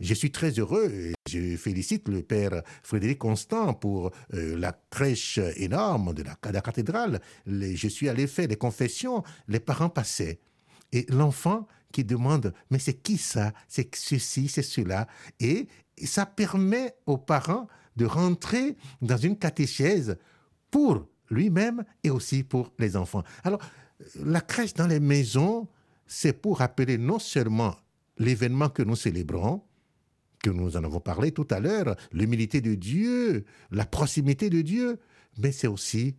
[0.00, 5.38] Je suis très heureux et je félicite le père Frédéric Constant pour euh, la crèche
[5.56, 7.20] énorme de la, cathédrale.
[7.46, 10.38] je suis allé faire des confessions, les parents passaient.
[10.92, 13.52] Et l'enfant qui demande, mais c'est qui ça?
[13.66, 15.06] C'est ceci, c'est cela.
[15.40, 15.66] Et
[16.04, 17.66] ça permet aux parents
[17.96, 20.16] de rentrer dans une catéchèse
[20.70, 23.24] pour lui-même et aussi pour les enfants.
[23.44, 23.60] Alors,
[24.24, 25.68] la crèche dans les maisons,
[26.06, 27.74] c'est pour rappeler non seulement
[28.18, 29.62] l'événement que nous célébrons,
[30.42, 34.98] que nous en avons parlé tout à l'heure, l'humilité de Dieu, la proximité de Dieu,
[35.38, 36.14] mais c'est aussi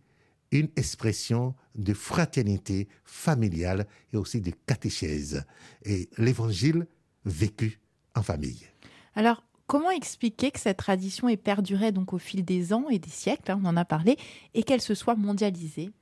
[0.52, 5.44] une expression de fraternité familiale et aussi de catéchèse.
[5.84, 6.86] Et l'évangile
[7.24, 7.80] vécu
[8.14, 8.66] en famille.
[9.14, 13.08] Alors, Comment expliquer que cette tradition ait perduré donc au fil des ans et des
[13.08, 14.16] siècles, hein, on en a parlé,
[14.52, 15.92] et qu'elle se soit mondialisée?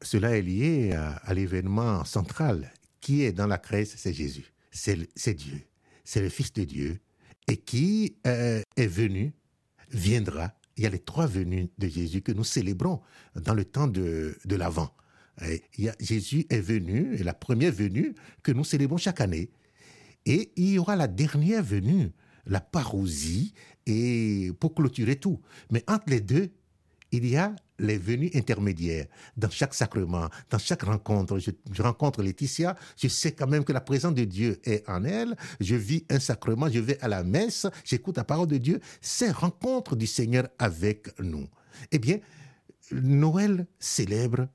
[0.00, 2.72] Cela est lié à, l'événement central
[3.02, 5.60] qui est dans la crèche, c'est Jésus, c'est Dieu,
[6.02, 6.98] c'est le Fils de Dieu,
[7.46, 9.34] et qui euh, est venu,
[9.90, 10.54] viendra.
[10.80, 13.02] Il y a les trois venues de Jésus que nous célébrons
[13.34, 14.96] dans le temps de, de l'Avent.
[16.00, 19.50] Jésus est venu, et la première venue que nous célébrons chaque année.
[20.24, 22.12] Et il y aura la dernière venue
[22.46, 23.52] la parousie
[23.84, 25.38] et pour clôturer tout.
[25.70, 26.50] Mais entre les deux,
[27.12, 29.06] il y a les venues intermédiaires.
[29.36, 33.80] Dans chaque sacrement, dans chaque rencontre, je, rencontre Laetitia, je sais quand même que la
[33.80, 35.36] présence de Dieu est en elle.
[35.60, 38.80] Je vis un sacrement, je vais à la messe, j'écoute la parole de Dieu.
[39.00, 41.48] C'est rencontre du Seigneur avec nous.
[41.90, 42.18] Eh bien,
[42.92, 44.48] Noël célèbre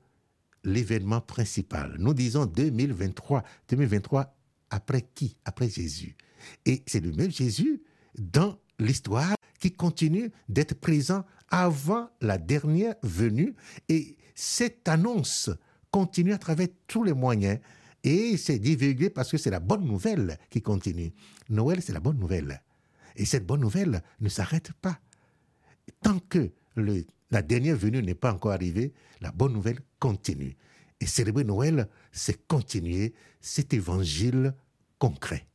[0.64, 1.96] l'événement principal.
[1.98, 3.42] Nous disons 2023.
[3.68, 4.36] 2023,
[4.70, 5.36] après qui?
[5.44, 6.16] Après Jésus.
[6.64, 7.82] Et c'est le même Jésus
[8.18, 9.35] dans l'histoire
[9.66, 13.56] qui continue d'être présent avant la dernière venue.
[13.88, 15.50] Et cette annonce
[15.90, 17.58] continue à travers tous les moyens.
[18.04, 21.12] Et c'est divulgué parce que c'est la bonne nouvelle qui continue.
[21.48, 22.62] Noël, c'est la bonne nouvelle.
[23.16, 25.00] Et cette bonne nouvelle ne s'arrête pas.
[26.00, 26.52] Tant que
[27.32, 30.56] la dernière venue n'est pas encore arrivée, la bonne nouvelle continue.
[31.00, 34.54] Et célébrer Noël, c'est continuer cet évangile
[35.00, 35.48] concret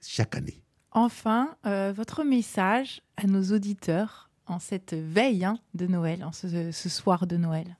[0.00, 0.62] chaque année.
[0.98, 6.72] Enfin, euh, votre message à nos auditeurs en cette veille hein, de Noël, en ce,
[6.72, 7.76] soir de Noël.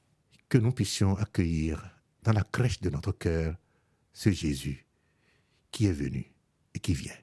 [0.50, 1.82] Que nous puissions accueillir
[2.24, 3.54] dans la crèche de notre cœur
[4.12, 4.86] ce Jésus
[5.70, 6.30] qui est venu
[6.74, 7.16] et qui vient.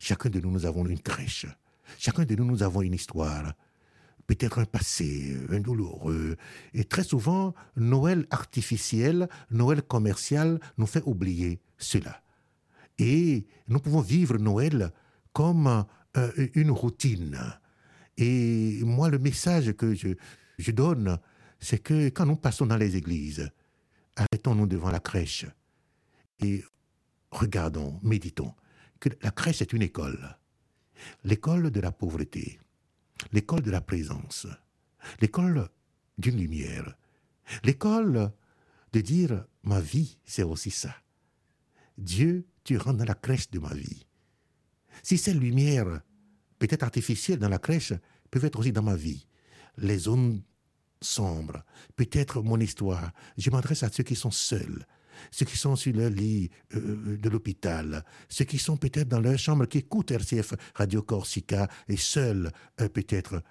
[0.00, 1.46] Chacun de nous, nous avons une crèche.
[1.98, 3.54] Chacun de nous, nous avons une histoire.
[4.26, 6.36] Peut-être un passé, un douloureux.
[6.74, 12.24] Et très souvent, Noël artificiel, Noël commercial nous fait oublier cela.
[12.98, 14.92] Et nous pouvons vivre Noël
[15.32, 15.84] comme
[16.16, 17.38] euh, une routine.
[18.16, 21.18] Et moi, le message que je, donne,
[21.58, 23.50] c'est que quand nous passons dans les églises,
[24.16, 25.46] arrêtons-nous devant la crèche
[26.40, 26.64] et
[27.30, 28.54] regardons, méditons
[29.00, 30.36] que la crèche est une école.
[31.24, 32.60] L'école de la pauvreté,
[33.32, 34.46] l'école de la présence,
[35.20, 35.68] l'école
[36.18, 36.96] d'une lumière,
[37.64, 38.32] l'école
[38.92, 40.94] de dire ma vie, c'est aussi ça.
[41.98, 44.06] Dieu, tu rentres dans la crèche de ma vie.
[45.02, 46.00] Si ces lumières,
[46.58, 47.92] peut-être artificielles dans la crèche,
[48.30, 49.26] peuvent être aussi dans ma vie,
[49.78, 50.42] les zones
[51.00, 51.64] sombres,
[51.96, 54.86] peut-être mon histoire, je m'adresse à ceux qui sont seuls,
[55.30, 59.38] ceux qui sont sur le lit euh, de l'hôpital, ceux qui sont peut-être dans leur
[59.38, 62.50] chambre, qui écoutent RCF Radio Corsica et seuls
[62.80, 63.42] euh, peut-être.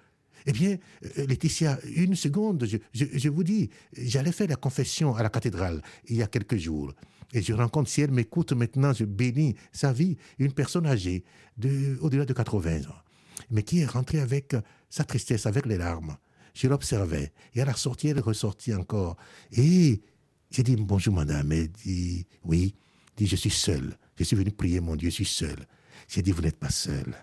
[0.46, 0.76] Eh bien,
[1.18, 5.82] euh, Laetitia, une seconde, je, je vous dis, j'allais faire la confession à la cathédrale
[6.06, 6.92] il y a quelques jours.
[7.32, 11.24] Et je rencontre, si elle m'écoute maintenant, je bénis sa vie, une personne âgée,
[11.56, 13.02] de, au-delà de 80 ans,
[13.50, 14.54] mais qui est rentrée avec
[14.90, 16.16] sa tristesse, avec les larmes.
[16.54, 17.32] Je l'observais.
[17.54, 19.16] Et à la sortie, elle est ressortie encore.
[19.52, 20.02] Et
[20.50, 21.50] j'ai dit, bonjour madame.
[21.52, 22.74] Elle dit, oui.
[23.16, 23.96] dit, je suis seul.
[24.16, 25.66] Je suis venu prier mon Dieu, je suis seul.
[26.08, 27.14] J'ai dit, vous n'êtes pas seul.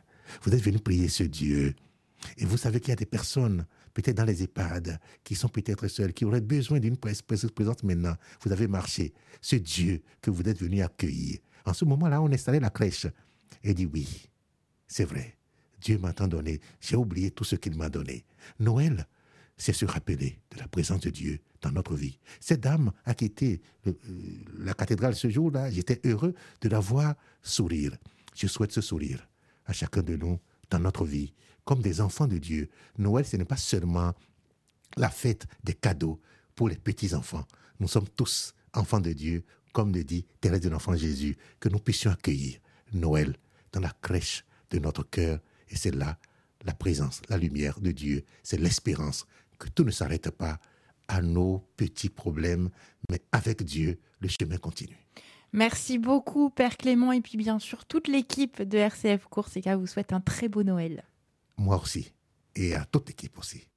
[0.44, 1.76] Vous êtes venu prier ce Dieu.
[2.38, 3.66] Et vous savez qu'il y a des personnes
[4.02, 8.16] peut-être dans les EHPAD, qui sont peut-être seuls, qui auraient besoin d'une présence maintenant.
[8.42, 9.14] Vous avez marché.
[9.42, 11.40] Ce Dieu que vous êtes venu accueillir.
[11.66, 13.08] En ce moment-là, on installait la crèche.
[13.64, 14.30] Et dit oui,
[14.88, 15.38] c'est vrai.
[15.82, 16.62] Dieu m'a tant donné.
[16.80, 18.26] J'ai oublié tout ce qu'il m'a donné.
[18.60, 19.06] Noël,
[19.58, 22.20] c'est se rappeler de la présence de Dieu dans notre vie.
[22.40, 23.94] Cette dame a quitté euh,
[24.60, 25.70] la cathédrale ce jour-là.
[25.72, 27.98] J'étais heureux de la voir sourire.
[28.34, 29.28] Je souhaite ce sourire
[29.66, 30.40] à chacun de nous
[30.70, 31.34] dans notre vie
[31.70, 32.68] comme des enfants de Dieu.
[32.98, 34.16] Noël, ce n'est pas seulement
[34.98, 36.20] la fête des cadeaux
[36.56, 37.46] pour les petits-enfants.
[37.80, 41.78] Nous sommes tous enfants de Dieu, comme le dit Thérèse de l'Enfant Jésus, que nous
[41.78, 42.58] puissions accueillir
[42.92, 43.36] Noël
[43.72, 45.42] dans la crèche de notre cœur.
[45.70, 46.18] Et c'est là
[46.66, 48.26] la présence, la lumière de Dieu.
[48.42, 49.28] C'est l'espérance
[49.60, 50.58] que tout ne s'arrête pas
[51.08, 52.72] à nos petits problèmes,
[53.12, 54.98] mais avec Dieu, le chemin continue.
[55.54, 60.14] Merci beaucoup, Père Clément, et puis bien sûr toute l'équipe de RCF Corsica vous souhaite
[60.14, 61.04] un très beau Noël
[61.60, 62.14] moi aussi,
[62.56, 63.68] et à toute l'équipe aussi.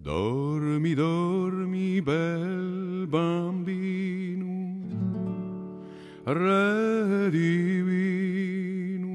[0.00, 4.80] Dormi, dormi, bel bambino,
[6.26, 9.08] re divino.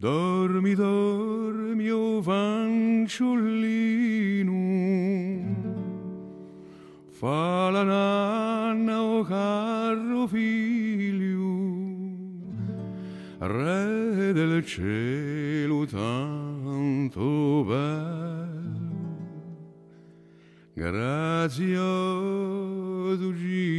[0.00, 4.03] Dormi, dormi, o fanciullino,
[7.24, 11.56] fa la nanna o caro figlio,
[13.38, 19.06] re del cielo tanto bello,
[20.74, 21.72] grazioso
[23.32, 23.72] Giglio.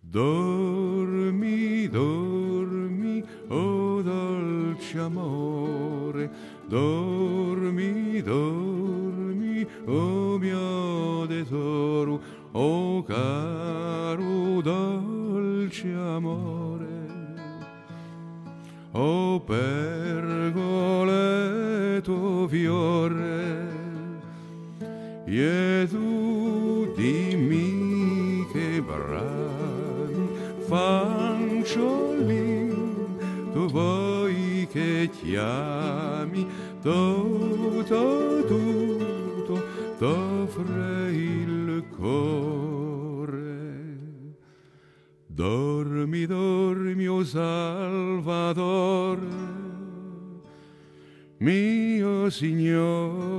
[0.00, 12.20] Dormi, dormi, o dolce amore, Dormi, dormi, o mio tesoro,
[12.52, 16.86] o caro dolce amore.
[18.92, 20.42] O pergole
[22.02, 23.66] tuo fiore,
[25.24, 30.28] Gesù dimmi che brami,
[30.66, 32.07] fanciullo
[35.28, 36.46] chiami,
[36.80, 39.62] tutto, tutto,
[39.98, 43.26] t'offre il cuore.
[45.26, 48.16] Dormi, dormi, o Salvatore,
[51.38, 53.30] mio Signore,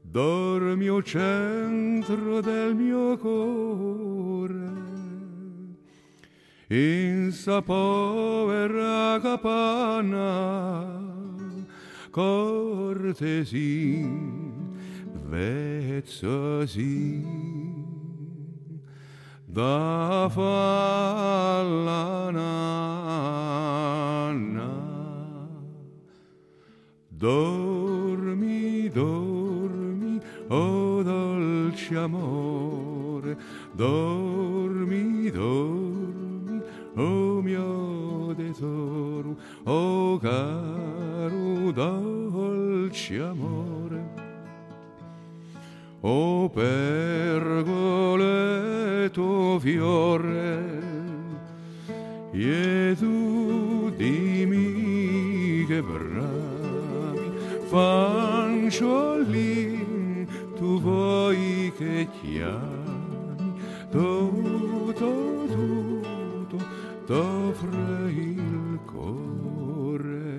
[0.00, 4.79] dormi, o centro del mio cuore,
[6.70, 10.86] in sa povera capanna,
[12.12, 14.06] cortesi,
[15.26, 17.24] vezzosi
[19.46, 23.58] da falla nanna.
[27.08, 33.36] Dormi, dormi, oh dolce amore,
[33.74, 35.99] dormi, dormi,
[36.96, 44.18] oh mio tesoro, oh caro dolce amore.
[46.02, 47.68] O pergoleto
[49.60, 50.80] fiore,
[52.98, 57.30] tu dimmi che bravi
[57.68, 59.10] fanciullin
[60.56, 63.52] tu vuoi che chiami,
[63.90, 66.09] tutto, tutto,
[67.10, 70.38] t'offre il cuore.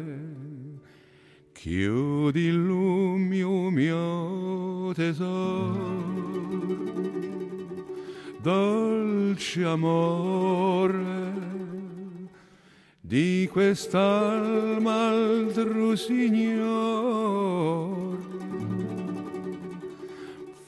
[1.51, 6.01] Chiudi il lumio mio tesoro,
[8.41, 11.33] dolce amore,
[13.01, 17.49] di quest'alma altro signor.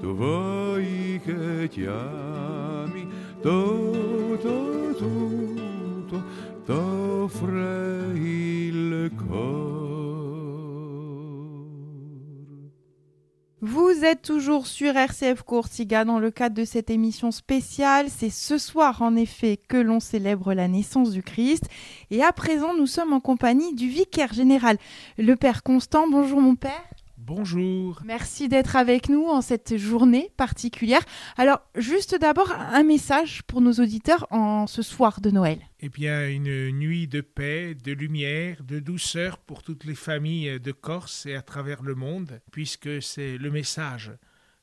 [0.00, 3.06] tu vuoi che chiami,
[3.40, 5.41] tutto, tutto,
[14.22, 18.06] toujours sur RCF Courtiga dans le cadre de cette émission spéciale.
[18.08, 21.64] C'est ce soir en effet que l'on célèbre la naissance du Christ.
[22.10, 24.78] Et à présent, nous sommes en compagnie du vicaire général,
[25.18, 26.08] le Père Constant.
[26.08, 27.01] Bonjour mon Père.
[27.24, 28.02] Bonjour.
[28.04, 31.02] Merci d'être avec nous en cette journée particulière.
[31.36, 35.60] Alors, juste d'abord, un message pour nos auditeurs en ce soir de Noël.
[35.78, 40.72] Eh bien, une nuit de paix, de lumière, de douceur pour toutes les familles de
[40.72, 44.10] Corse et à travers le monde, puisque c'est le message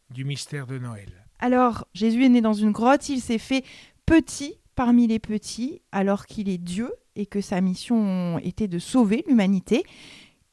[0.09, 1.27] du mystère de Noël.
[1.39, 3.63] Alors, Jésus est né dans une grotte, il s'est fait
[4.05, 9.23] petit parmi les petits, alors qu'il est Dieu et que sa mission était de sauver
[9.27, 9.83] l'humanité.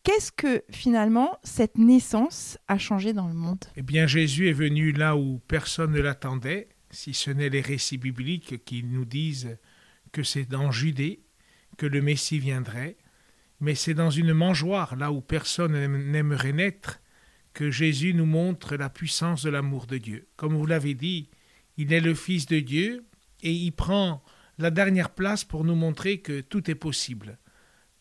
[0.07, 3.65] Qu'est-ce que finalement cette naissance a changé dans le monde?
[3.75, 7.99] Eh bien, Jésus est venu là où personne ne l'attendait, si ce n'est les récits
[7.99, 9.59] bibliques qui nous disent
[10.13, 11.25] que c'est dans Judée
[11.77, 12.97] que le Messie viendrait,
[13.59, 15.73] mais c'est dans une mangeoire, là où personne
[16.13, 17.01] n'aimerait naître,
[17.53, 20.29] que Jésus nous montre la puissance de l'amour de Dieu.
[20.37, 21.31] Comme vous l'avez dit,
[21.79, 23.05] il est le Fils de Dieu
[23.43, 24.23] et il prend
[24.59, 27.39] la dernière place pour nous montrer que tout est possible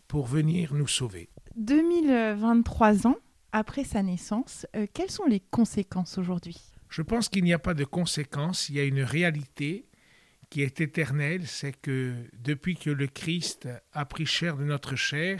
[0.08, 1.30] pour venir nous sauver.
[1.58, 3.18] 2023 ans
[3.52, 6.58] après sa naissance, euh, quelles sont les conséquences aujourd'hui?
[6.90, 9.88] Je pense qu'il n'y a pas de conséquences, il y a une réalité
[10.50, 15.40] qui est éternelle, c'est que depuis que le Christ a pris chair de notre chair,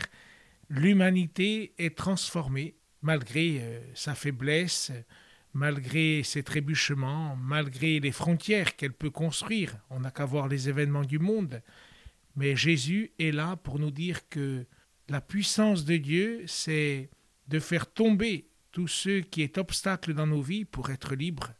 [0.68, 4.92] l'humanité est transformée malgré euh, sa faiblesse,
[5.52, 9.76] malgré ses trébuchements, malgré les frontières qu'elle peut construire.
[9.90, 11.62] On n'a qu'à voir les événements du monde.
[12.34, 14.66] Mais Jésus est là pour nous dire que
[15.08, 17.10] la puissance de Dieu, c'est
[17.48, 21.52] de faire tomber tout ce qui est obstacle dans nos vies pour être libres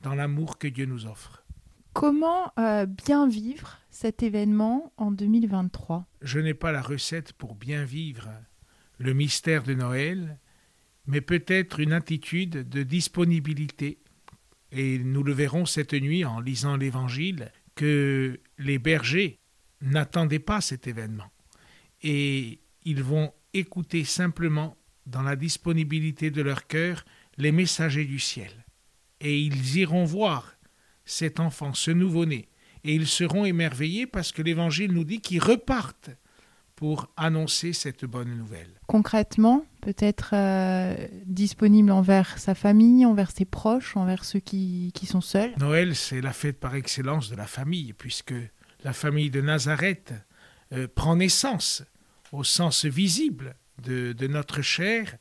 [0.00, 1.44] dans l'amour que Dieu nous offre.
[1.92, 7.84] Comment euh, bien vivre cet événement en 2023 Je n'ai pas la recette pour bien
[7.84, 8.28] vivre
[8.98, 10.38] le mystère de Noël,
[11.06, 13.98] mais peut-être une attitude de disponibilité.
[14.72, 19.38] Et nous le verrons cette nuit en lisant l'Évangile, que les bergers
[19.80, 21.30] n'attendaient pas cet événement.
[22.02, 24.76] Et ils vont écouter simplement,
[25.06, 27.04] dans la disponibilité de leur cœur,
[27.36, 28.64] les messagers du ciel.
[29.20, 30.56] Et ils iront voir
[31.04, 32.48] cet enfant, ce nouveau-né,
[32.84, 36.10] et ils seront émerveillés parce que l'Évangile nous dit qu'ils repartent
[36.76, 38.68] pour annoncer cette bonne nouvelle.
[38.86, 45.20] Concrètement, peut-être euh, disponible envers sa famille, envers ses proches, envers ceux qui, qui sont
[45.20, 45.52] seuls.
[45.58, 48.34] Noël, c'est la fête par excellence de la famille, puisque
[48.82, 50.12] la famille de Nazareth
[50.72, 51.84] euh, prend naissance
[52.34, 55.16] au sens visible de, de, notre chair,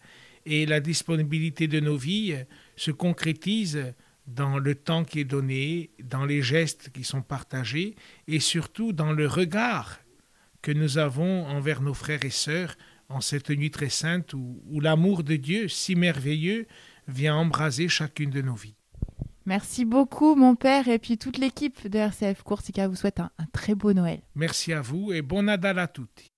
[0.45, 2.35] et la disponibilité de nos vies
[2.75, 3.93] se concrétise
[4.27, 7.95] dans le temps qui est donné, dans les gestes qui sont partagés,
[8.27, 9.99] et surtout dans le regard
[10.61, 12.75] que nous avons envers nos frères et sœurs
[13.09, 16.67] en cette nuit très sainte où, où l'amour de Dieu, si merveilleux,
[17.07, 18.75] vient embraser chacune de nos vies.
[19.45, 23.45] Merci beaucoup, mon père, et puis toute l'équipe de RCF Coursica vous souhaite un, un,
[23.51, 24.21] très beau Noël.
[24.35, 26.32] Merci à vous et bon Nadal à tutti.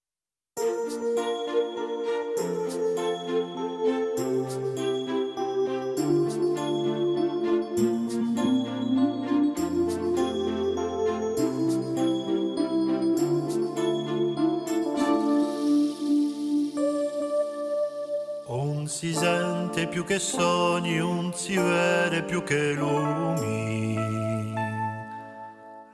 [19.95, 23.95] Più che sogni, non si vede più che lumi.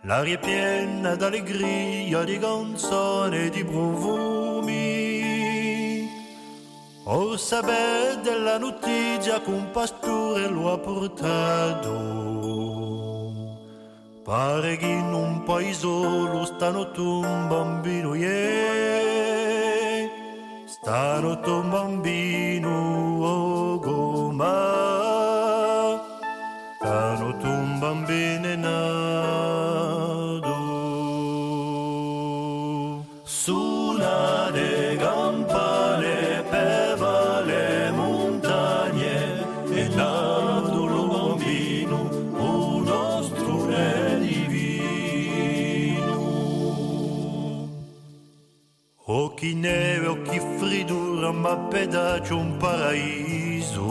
[0.01, 4.79] L'aria è piena d'allegria, di canzoni, di profumi.
[7.03, 11.91] Or sapete della notizia che un pastore lo ha portato.
[14.23, 19.61] Pare che in un paese solo stanotte un bambino, yeah.
[20.65, 22.69] Stanotte un bambino,
[23.21, 23.50] oh
[49.51, 53.85] Occhi neve, occhi fridura, ma pedaggio un paraiso.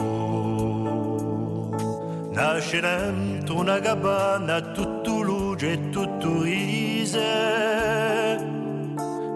[2.31, 7.19] Nasce dentro una cabana, tutto luce e tutto rise.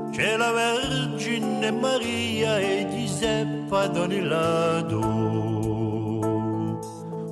[0.09, 4.99] C'è la Vergine Maria e Giuseppe ad ogni lato.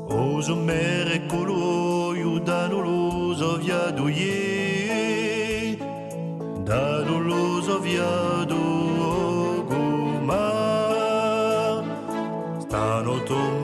[0.08, 4.53] Oso mere colore, danno l'uso via d'oie,
[7.82, 8.62] Via powiadu
[9.02, 10.44] oguma.
[12.60, 13.63] Stano Tom.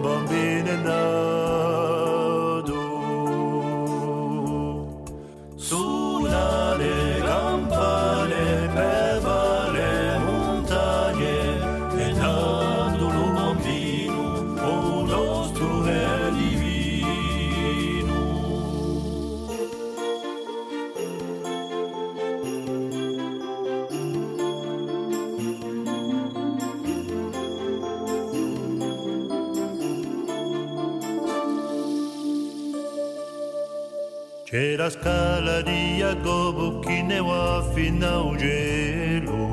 [34.79, 39.43] La scala di Jacopo che ne va fino a gelo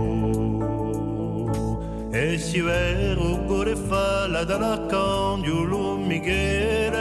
[2.12, 7.00] E si vero cuore falla dalla candiolo Michele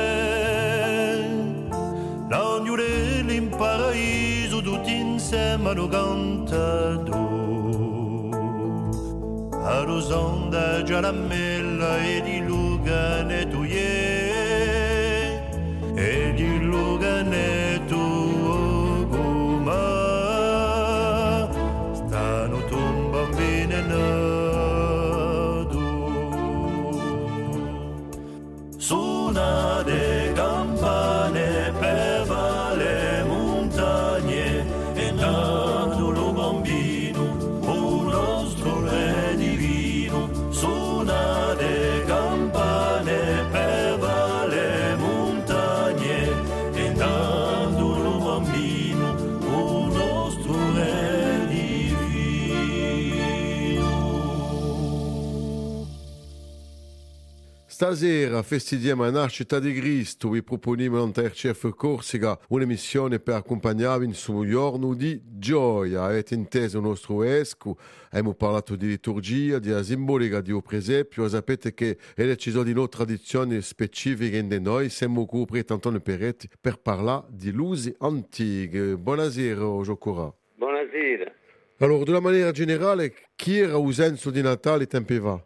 [2.28, 7.14] L'angelo in paradiso tutti insieme hanno cantato
[9.52, 11.14] A Rosanda già la
[12.00, 12.35] e di
[57.86, 64.16] Stasera festeggiamo la nascita di Cristo, vi proponiamo in TRCF Corsica un'emissione per accompagnarvi in
[64.16, 66.06] suo giorno di gioia.
[66.06, 67.78] Avete inteso il nostro esco,
[68.08, 72.90] abbiamo parlato di liturgia, di simbolica di presepio, sapete che è ci sono di noi
[72.90, 78.98] tradizioni specifiche in noi, siamo qui Antonio Peretti per parlare di lusi antiche.
[78.98, 80.34] Buonasera, Giocora.
[80.56, 81.32] Buonasera.
[81.78, 85.40] Allora, di una maniera generale, chi era il senso di Natale tempi va?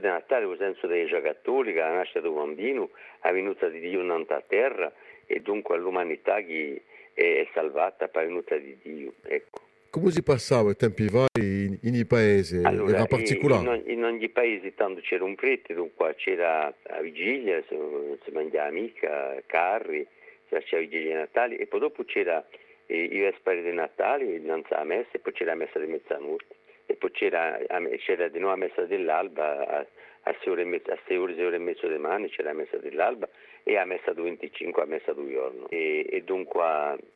[0.00, 2.90] Di Natale, il senso della Chiesa Cattolica, la nascita del bambino,
[3.22, 4.92] la venuta di Dio in terra
[5.26, 6.82] e dunque l'umanità che
[7.14, 9.12] è salvata per la venuta di Dio.
[9.22, 9.60] Ecco.
[9.90, 12.60] Come si passava i tempi va in, in paesi?
[12.62, 13.62] Allora, era particolare?
[13.62, 17.76] In, ogni, in ogni paese tanto c'era un prete, dunque c'era la vigilia, si,
[18.24, 20.06] si mangiava mica, carri,
[20.48, 22.46] c'era la vigilia di Natale e poi dopo c'era
[22.86, 26.59] eh, i Vesperi di Natale, innanzi alla messa, e poi c'era la messa di mezzanotte
[26.90, 27.56] e poi c'era,
[27.98, 29.86] c'era di nuovo la messa dell'alba a,
[30.22, 32.50] a 6 ore e mezzo, a 6 ore, 6 ore e mezzo di mani c'era
[32.50, 33.28] la messa dell'alba
[33.62, 36.60] e a messa del 25 a messa del giorno e, e dunque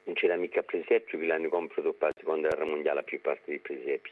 [0.05, 3.59] non c'era mica presepio che l'hanno comprato per la seconda guerra mondiale più parte dei
[3.59, 4.11] presepi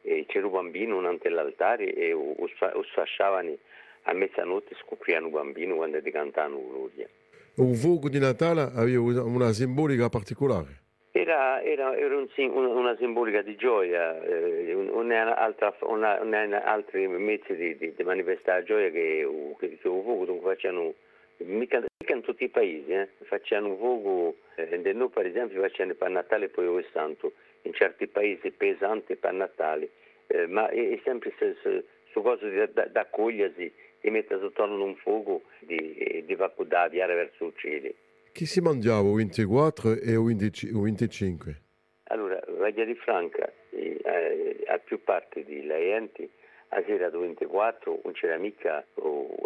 [0.00, 3.56] e c'era un bambino davanti all'altare e lo sfasciavano
[4.04, 7.08] a mezzanotte scoprivano un bambino quando cantavano gloria
[7.56, 10.83] un fuoco di Natale aveva una simbolica particolare
[11.16, 17.94] era, era, era un, una simbolica di gioia, eh, non erano altri mezzi di, di,
[17.94, 19.24] di, manifestare gioia che,
[19.60, 20.92] che, che un fuoco, facciano,
[21.36, 25.94] mica, mica in tutti i paesi, eh, facciano un fuoco, eh, noi per esempio facciamo
[25.94, 29.90] per Natale e poi il Santo, in certi paesi pesanti per Natale,
[30.26, 34.82] eh, ma è, è sempre su, su, su cose da, da accogliersi, di mettersi attorno
[34.82, 37.92] a un fuoco, di, di avviare verso il cielo.
[38.34, 41.60] Chi si mangiava il 24 e il 25?
[42.08, 46.28] Allora, Vaglia di Franca, eh, a più parte di enti,
[46.70, 48.84] a sera del 24 non c'era mica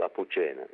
[0.00, 0.66] a Pucena,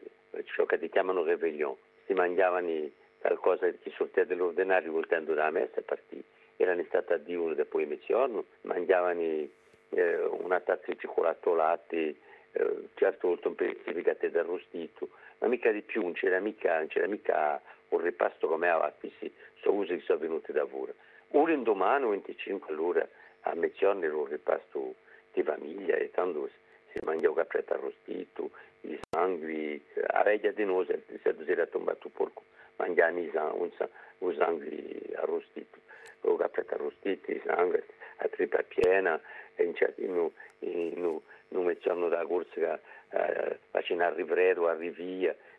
[0.45, 1.75] ciò che ti chiamano Réveillon.
[2.07, 2.89] Si mangiavano
[3.19, 6.23] qualcosa che sortea dell'ordinario voltando dalla messa e partì.
[6.57, 12.15] Erano stati a diurno dopo il mezzogiorno, mangiavano eh, una tazza di cioccolato latte,
[12.53, 15.09] eh, certo volta un pezzo di gatto arrostito,
[15.39, 17.61] ma mica di più, non c'era mica, non c'era mica
[17.95, 20.93] un ripasto come questi sono usi che sono venuti da voi.
[21.29, 23.07] Un indomani, 25 all'ora,
[23.43, 24.95] a mezzogiorno era un ripasto
[25.33, 26.49] di famiglia e tanto
[26.93, 28.51] si mangiava capretto arrostito,
[28.83, 32.43] i sangue, a veglia di noi, se si era tombato porco,
[32.77, 33.71] mangiavano un,
[34.19, 35.79] un sangue arrostito,
[36.23, 37.85] o capretto arrostito, i sangue,
[38.19, 39.21] a tripa piena,
[39.57, 40.31] in, in,
[40.61, 42.81] in, in da corsa
[43.11, 44.69] eh, facendo a rivredo,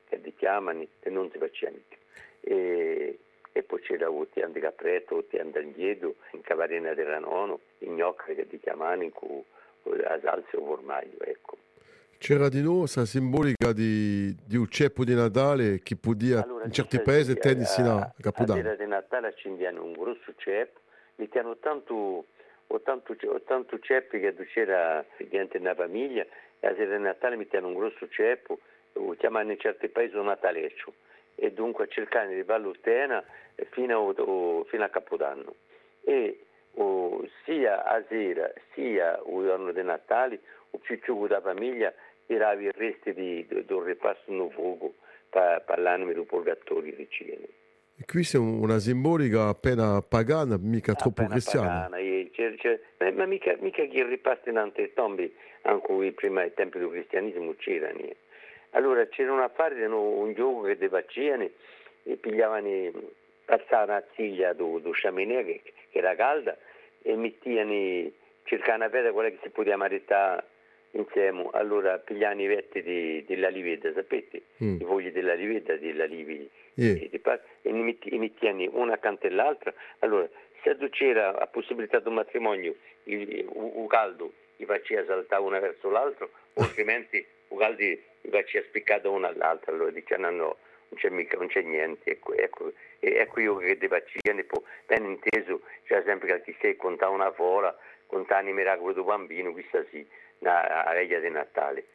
[0.09, 2.03] a ti chiamano e non si mica
[2.45, 3.19] e,
[3.51, 8.25] e poi c'era il tian capretto, il tian d'Angiedo, in Cavarina del Ranono, in gnocca
[8.33, 9.43] che ti chiamano in cui
[10.03, 11.57] a salsa o formaggio, ecco.
[12.17, 16.71] C'era di nuovo questa simbolica di, di un ceppo di Natale che podia allora, in
[16.71, 18.61] certi paesi tendersi a Capodanno.
[18.61, 20.79] La sera di Natale accendiamo un grosso ceppo,
[21.15, 22.25] mettiamo tanto,
[22.67, 26.23] o tanto, o tanto ceppi che c'era dentro una famiglia,
[26.59, 28.59] e la sera di Natale mettiamo un grosso ceppo,
[29.17, 30.93] chiamano in certi paesi un nataleccio
[31.35, 33.23] e dunque cercare di Vallutena
[33.71, 34.13] fino,
[34.67, 35.55] fino, a Capodanno.
[36.03, 36.39] E
[36.75, 40.39] o, sia a sera sia il giorno di Natale,
[40.71, 41.93] o più più da famiglia
[42.25, 44.93] tirava i resti di, di, di un ripasto no fuoco
[45.29, 47.47] per, per l'anima del purgatorio di Cine.
[47.97, 51.87] E qui c'è una simbolica appena pagana, mica appena troppo cristiana.
[51.89, 55.31] Pagana, c'è, c'è, ma mica, mica che ripasti in ante tombe,
[55.61, 58.09] anche prima ai tempi del cristianesimo c'erano.
[58.75, 61.49] Allora c'era un affare, un gioco che dei vaccini
[62.03, 62.91] e pigliavano,
[63.45, 66.57] passavano a ziglia do chaminè che, che, era calda
[67.01, 68.11] e mettevano,
[68.43, 70.43] cercavano a vedere quella che si poteva maritare
[70.91, 71.47] insieme.
[71.53, 74.41] Allora pigliavano i vetti di, della livetta, sapete?
[74.61, 74.81] Mm.
[74.81, 76.95] I fogli della livetta, della livi, yeah.
[76.95, 77.21] e,
[77.61, 79.73] e ne mettevano una accanto all'altra.
[79.99, 80.27] Allora,
[80.63, 85.59] se c'era la possibilità di un matrimonio, il, il, il caldo, i vaccini saltavano uno
[85.61, 87.83] verso l'altro, altrimenti il caldo
[88.45, 90.57] ci ha spiccato una all'altra, allora dice no, no,
[90.89, 95.61] non c'è mica, non c'è niente, ecco, ecco, ecco io che vaccini, poi ben inteso,
[95.85, 97.75] c'è sempre che ti sei contare una fola,
[98.07, 100.05] contare i miracoli del bambino, questa sì,
[100.39, 101.85] la reglia di Natale.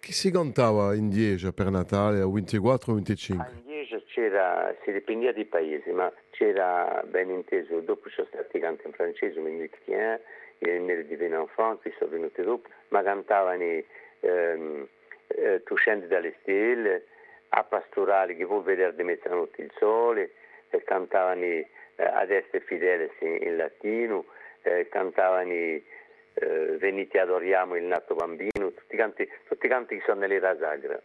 [0.00, 3.46] Chi si contava in 10 per Natale, a 24 o 25?
[3.52, 8.58] in 10 c'era, si dipendeva dai paesi, ma c'era ben inteso, dopo ci sono stati
[8.58, 10.18] canti in francese, Mignolet Tien,
[10.60, 13.82] il Nero di Venenfant, qui sono venuti dopo, ma cantavano
[14.20, 14.88] ehm,
[15.28, 17.04] eh, tu scendi dalle stelle,
[17.50, 20.32] a pastorali che vuol vedere di mezzanotte il sole,
[20.70, 24.26] eh, cantavano eh, ad essere fedele in, in latino,
[24.62, 30.20] eh, cantavano eh, venite adoriamo il nato bambino, tutti i canti, tutti canti che sono
[30.20, 31.00] nell'era sagra.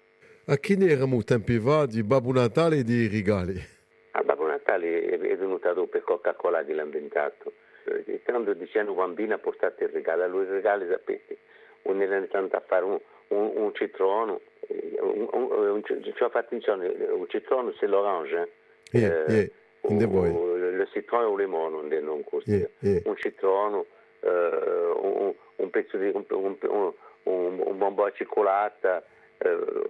[0.46, 3.56] A chi ne eravamo tempi va di Babbo Natale e di regali?
[4.12, 7.54] A Babbo Natale è è venuta dopo il Coca-Cola che l'ha inventato.
[7.86, 11.38] Eh, Quando dicendo bambino ha portato il regalo, allora il regalo sapete,
[11.84, 13.00] uno era tanto a fare un,
[13.34, 18.34] un, un citrono, eh, un, un, un, ci ho fatto attenzione, un citrono c'est l'orange,
[18.92, 18.98] eh.
[18.98, 19.50] Yeah, yeah,
[19.98, 20.30] the boy.
[20.30, 22.52] o- il citrono o limone non, costa.
[22.52, 23.02] Yeah, yeah.
[23.06, 23.86] Un citrono,
[24.22, 29.04] eh, un, un pezzo di un, un, un, un, un bonbon a cioccolata,
[29.40, 29.90] eh,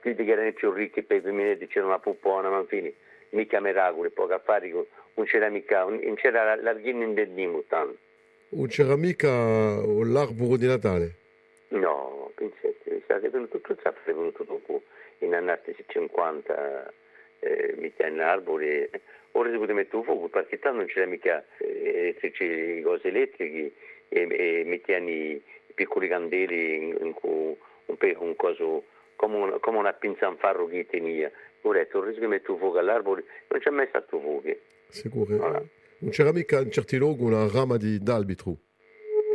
[0.00, 2.92] quelli che erano più ricchi per i bambini c'era una pupona, ma infine,
[3.30, 7.96] mica miracoli, poco affari, non c'era mica, non c'era l'argino in dennimo tanto.
[8.50, 11.14] Non c'era mica l'arboro di Natale?
[11.70, 14.82] No, pensate, è venuto tutto, è venuto dopo,
[15.18, 15.52] in anni
[15.86, 16.92] 50,
[17.40, 18.20] eh, mica in
[19.32, 23.72] ora si poteva mettere un fuoco, perché tanto non c'era mica eh, elettrici, cose elettriche,
[24.08, 25.40] e, e mettevano i
[25.74, 27.56] piccoli candeli in, in cu-
[27.86, 31.30] un, un coso, come una, come una pinza in ferro che tenia.
[31.62, 34.48] Ho detto, ora si mette un fuoco all'arbore, non c'è mai stato fuoco.
[34.88, 35.36] Sicuro?
[35.36, 35.62] Voilà.
[35.98, 38.56] Non c'era mica in certi luoghi una rama di d'albitro?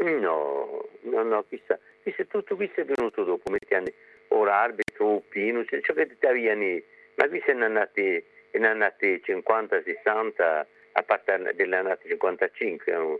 [0.01, 3.91] No, no, no, chissà, chissà tutto questo è venuto dopo, mettendo
[4.29, 6.83] ora arbitro, pino, se- ciò che ti avviene,
[7.15, 13.19] ma qui sono nati, sono nati 50, 60, a parte delle nati 55, no?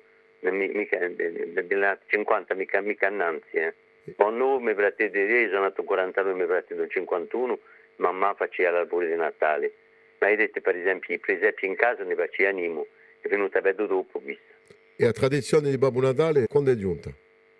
[0.51, 3.73] Mi- mica, de- de- delle nati 50, mica, mica annanzi, eh.
[4.15, 7.59] Poi noi mi fratelli di re, sono nato 49, mi fratelli del 51,
[7.95, 9.73] mamma faceva l'albore di Natale.
[10.19, 12.85] Ma hai detto, per esempio, i presepi in casa ne faceva Nimo,
[13.21, 14.53] è venuta vedo dopo, visto.
[14.95, 17.11] E la tradizione di Babbo Natale quando è giunta?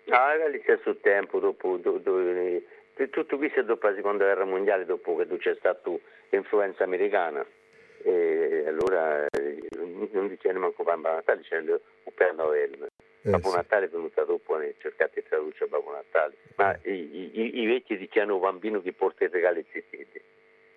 [0.08, 2.62] Ah, era allo stesso tempo, dopo, do- do- eh,
[3.10, 5.90] tutto questo è dopo la seconda guerra mondiale, dopo che c'è stata
[6.30, 7.44] l'influenza americana.
[8.02, 9.62] E allora eh,
[10.12, 11.80] non dicevano manco Babbo Natale, dicevano
[12.14, 12.86] Père Noël.
[13.22, 13.56] Eh, Babbo sì.
[13.56, 16.34] Natale è venuto dopo, ne cercate di tradurre Babbo Natale.
[16.54, 20.20] Ma i, i- i vecchi dicevano bambino che porta i regali zittiti.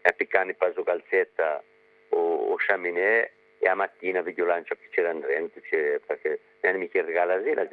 [0.02, 1.62] E piccano passo calzetta
[2.10, 2.18] o,
[2.52, 6.40] o chaminè e a mattina vi lancia che c'era Andrente, c'è, perché
[6.74, 7.66] mica il regalo la sera,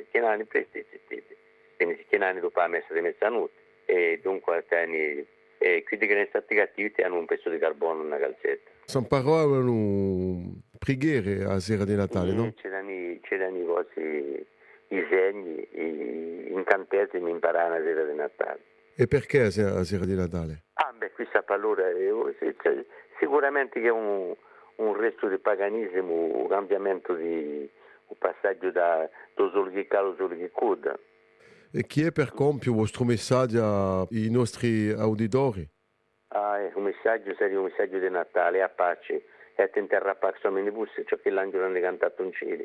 [0.44, 1.36] presto i zittiti.
[1.76, 3.52] Quindi si tienano dopo la messa di mezzanotte.
[3.86, 5.24] E dunque tieni,
[5.58, 8.70] e quelli che ne stati cattivi hanno un pezzo di carbone una calzetta.
[8.86, 12.52] San parlavano preghiere a sera di Natale, no?
[12.56, 14.46] C'erano, i- c'erano i vostri
[14.88, 18.60] i segni, i incantesimi imparare la sera di Natale.
[18.96, 20.62] E perché a sera, a sera di Natale?
[20.74, 21.94] Ah, beh, questa allora è-
[22.38, 22.84] è- è-
[23.18, 24.34] sicuramente che è un,
[24.76, 27.68] un resto di paganesimo, un cambiamento di
[28.08, 29.86] un passaggio da do solo che
[31.84, 35.68] chi è per compio il vostro messaggio ai nostri auditori?
[36.28, 39.24] Ah, è un messaggio, serio, un messaggio di Natale, a pace,
[39.54, 42.64] e a terra pax omnibus, ciò che l'angelo hanno cantato in cielo.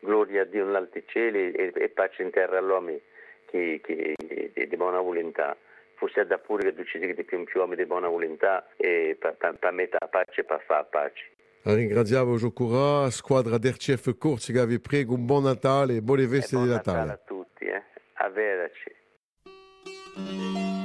[0.00, 2.98] Gloria a Dio nell'alti cieli e, e pace in terra all'uomo
[3.46, 5.56] che, che, di, di buona volontà.
[5.94, 8.08] Forse è da pure che tu ci sei di più in più uomini di buona
[8.08, 9.36] volontà e per
[9.72, 11.30] mettere a pace e per fare pace.
[11.64, 16.64] Ringraziamo Giocura, squadra d'RCF Corsica, vi prego un buon Natale e buone feste E di
[16.64, 17.12] buon Natale.
[17.12, 17.41] a tutti,
[20.16, 20.81] eh.